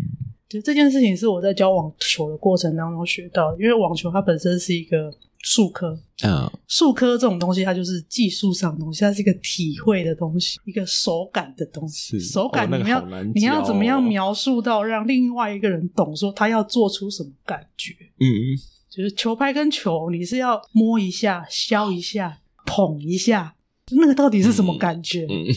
[0.48, 18.26] 就这件事情是我在教网球的过程当中学到的，因为网球它本身是一个术科，嗯，术科这种东西它就是技术上的东西，它是一个体会的东西，一个手感的东西，手感你要、哦那个、你要怎么样描述到让另外一个人懂，说他要做出什么感觉，嗯。
[18.26, 18.56] 嗯，
[18.90, 23.56] 就是球拍跟球，你是要摸一下、削一下、捧一下，
[23.90, 25.26] 那个到底是什么感觉？
[25.28, 25.48] 嗯。
[25.48, 25.54] 嗯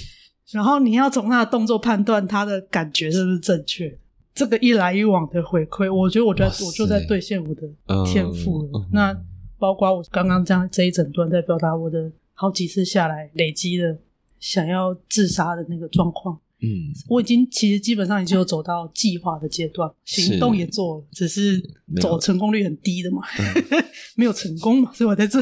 [0.52, 4.00] 然后你要从他的动作判断他的感觉是不是正确，
[4.34, 7.64] 这个一来一往的回馈，我觉得我觉得我就在兑现我的
[8.06, 8.70] 天赋了。
[8.80, 9.22] 嗯、那
[9.60, 14.00] 包括我刚刚这样这一整段在表达我的好几次下来累积的
[14.40, 21.62] 想要自杀的那个状况，嗯，我已经其实基本上已经有走到计划的阶段，行动也做了，只是
[22.00, 23.84] 走成功率很低的嘛，没有，
[24.16, 25.42] 没有成功嘛，所以我在这。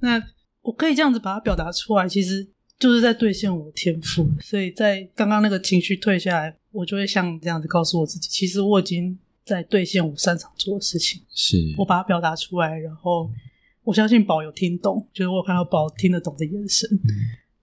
[0.00, 0.22] 那
[0.60, 2.50] 我可以这样子把它表达出来，其实。
[2.82, 11.22] 就是在兑现我的天赋，所以在刚刚那个情绪退下来，我就会像这样子告诉我自己，其实我已经在兑现我擅长做的事情。
[11.32, 13.30] 是我把它表达出来，然后
[13.84, 16.90] 我相信宝有听懂，就是我有看到宝听得懂的眼神。
[16.92, 17.08] 嗯、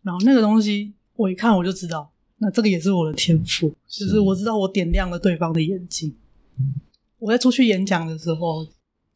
[0.04, 6.16] 然后那个东西我一看我就知道，那这个也是我的天赋，就是我知道我点亮了对方的眼睛。
[6.58, 6.76] 嗯、
[7.18, 8.66] 我在出去演讲的时候。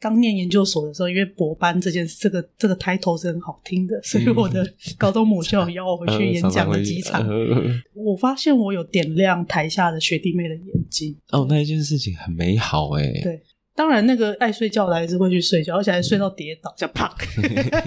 [0.03, 7.25] 刚念研究所的时候，因为博班这件事，这个这个 title 是很好听的，所以我的 高中母校邀我回去演讲了几场。
[7.95, 11.15] 我发现我有点亮台下的学弟妹的眼睛。
[11.31, 13.13] 哦，那一件事情很美好哎。
[13.23, 13.41] 对，
[13.73, 17.09] 当然那个爱睡觉的还是会去睡觉，而且还睡到跌倒，叫啪。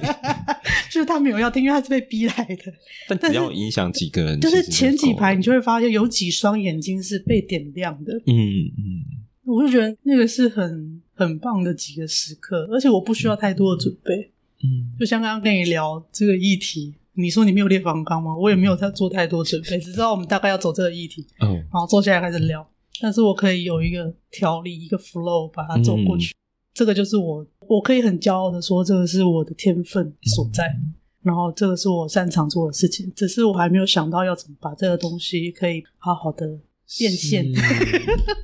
[0.90, 2.72] 就是他没有要听，因为他是被逼来的。
[3.08, 8.14] 但只要影响几个人，就是前几排，你就会发现有几双眼睛是被点亮的。
[8.26, 8.32] 嗯
[8.78, 9.04] 嗯，
[9.44, 11.02] 我就觉得那个是很。
[11.16, 14.30] 很棒的几个时刻，而且我不需要太多的准备。
[14.62, 18.36] 嗯，就像刚刚跟你聊这个议题，你说你没有练访纲吗？
[18.36, 22.66] 我也没有太做太多准备，只知道我们大概要走这个议题，嗯，然后坐下来开始聊。
[23.00, 26.32] 但是我可以有一个条理，一个 flow 把它走过去。
[26.32, 26.36] 嗯，
[26.74, 30.66] 这个就是我，我可以很骄傲的说，这个是我的天分所在。
[30.68, 36.58] 嗯，然后这个是我擅长做的事情，只是我还没有想到要怎么把这个东西可以好好的。
[36.98, 37.44] 变现，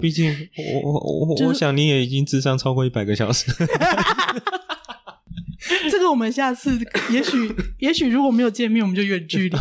[0.00, 0.34] 毕竟
[0.82, 3.46] 我我我我想你也已经智商超过一百个小时。
[5.90, 6.76] 这个我们下次
[7.12, 9.56] 也许也许如果没有见面，我们就远距离。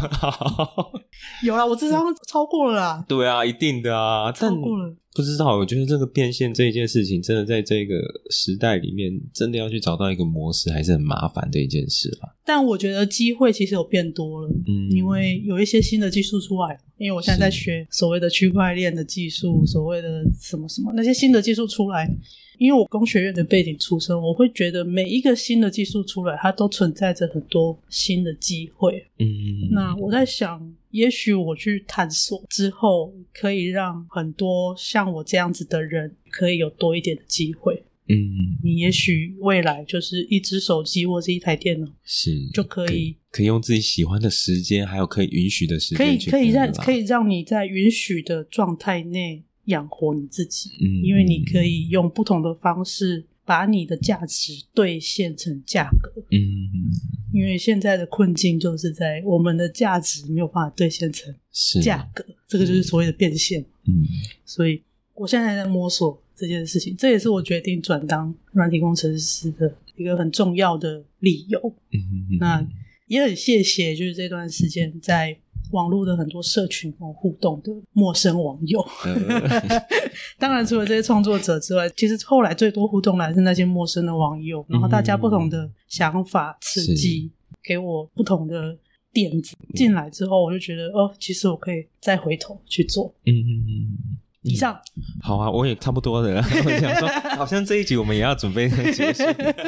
[1.46, 3.06] 有啦，我智商超过了啦。
[3.08, 4.96] 对啊，一定的啊，超过了。
[5.14, 7.96] 不知道，我觉得这个变现这一件事情，真的在这个
[8.30, 12.30] 时代里面，真的要去找到一个模式，还是很麻烦的一件事吧。
[12.54, 22.14] 但我觉得机会其实有变多了，嗯，因为有一些新的技术出来，因为我现在在学所谓的区块链的技术，所谓的什么什么那些新的技术出来。
[22.58, 29.04] 因为我工学院的背景出身，我会觉得每一个新的技术出来，它都存在着很多新的机会。
[29.18, 37.82] 嗯，那我在想，也许我去探索之后，可以让很多像我这样子的人，可以有多一点的机会。
[38.12, 49.44] 嗯，你也许未来就是一只手机或是一台电脑，是就可以可以，可以用自己喜欢的时间，还有可以允许的时间，可以可以让可以让你在允许的状态内。
[49.66, 56.42] 养活你自己，嗯，因为你可以用不同的方式把你的价值兑现成价格，嗯，
[57.32, 61.34] 因为现在的困境就是在我们的价值没有办法兑现成
[61.82, 64.04] 价格，这个就是所谓的变现，嗯，
[64.44, 64.82] 所以
[65.14, 71.60] 我现在在摸索这件事情，这也是我决定转当软体工程师的一个很重要的理由，
[71.94, 72.68] 嗯，那
[73.08, 75.38] 也很谢谢，就是这段时间在。
[75.72, 78.86] 网络的很多社群跟我互动的陌生网友。
[80.38, 87.32] 当然，除了这些创作者之外，其实后来最多互动的还是那些陌生的网友，然后大家不同的想法刺激，
[87.64, 88.78] 给我不同的
[89.14, 93.16] 点子进来之后，我就觉得哦，其实我可以再回头去做。
[93.26, 94.18] 嗯嗯嗯。
[94.44, 96.38] 以上、嗯、好啊，我也差不多的。
[96.42, 99.24] 我想说，好像这一集我们也要准备结束。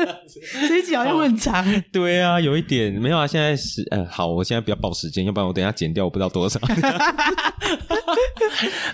[0.67, 1.63] 这一集好像很长。
[1.91, 3.27] 对啊，有一点没有啊。
[3.27, 6.59] 现在是呃，好，我现在不要报时间，要不然我等一下剪掉，我不知道多少。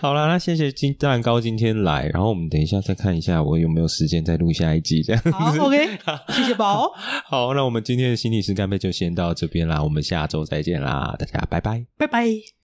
[0.02, 5.32] 好啦，那谢谢金蛋糕今天来，然后我们等一下再看一下我有没有时间再录下一集这样子。
[5.32, 5.98] 好，OK，
[6.30, 6.92] 谢谢宝。
[7.26, 12.50] 好，那我们今天的心理师干杯就先到这边啦，我们下周再见啦，大家拜拜，拜拜。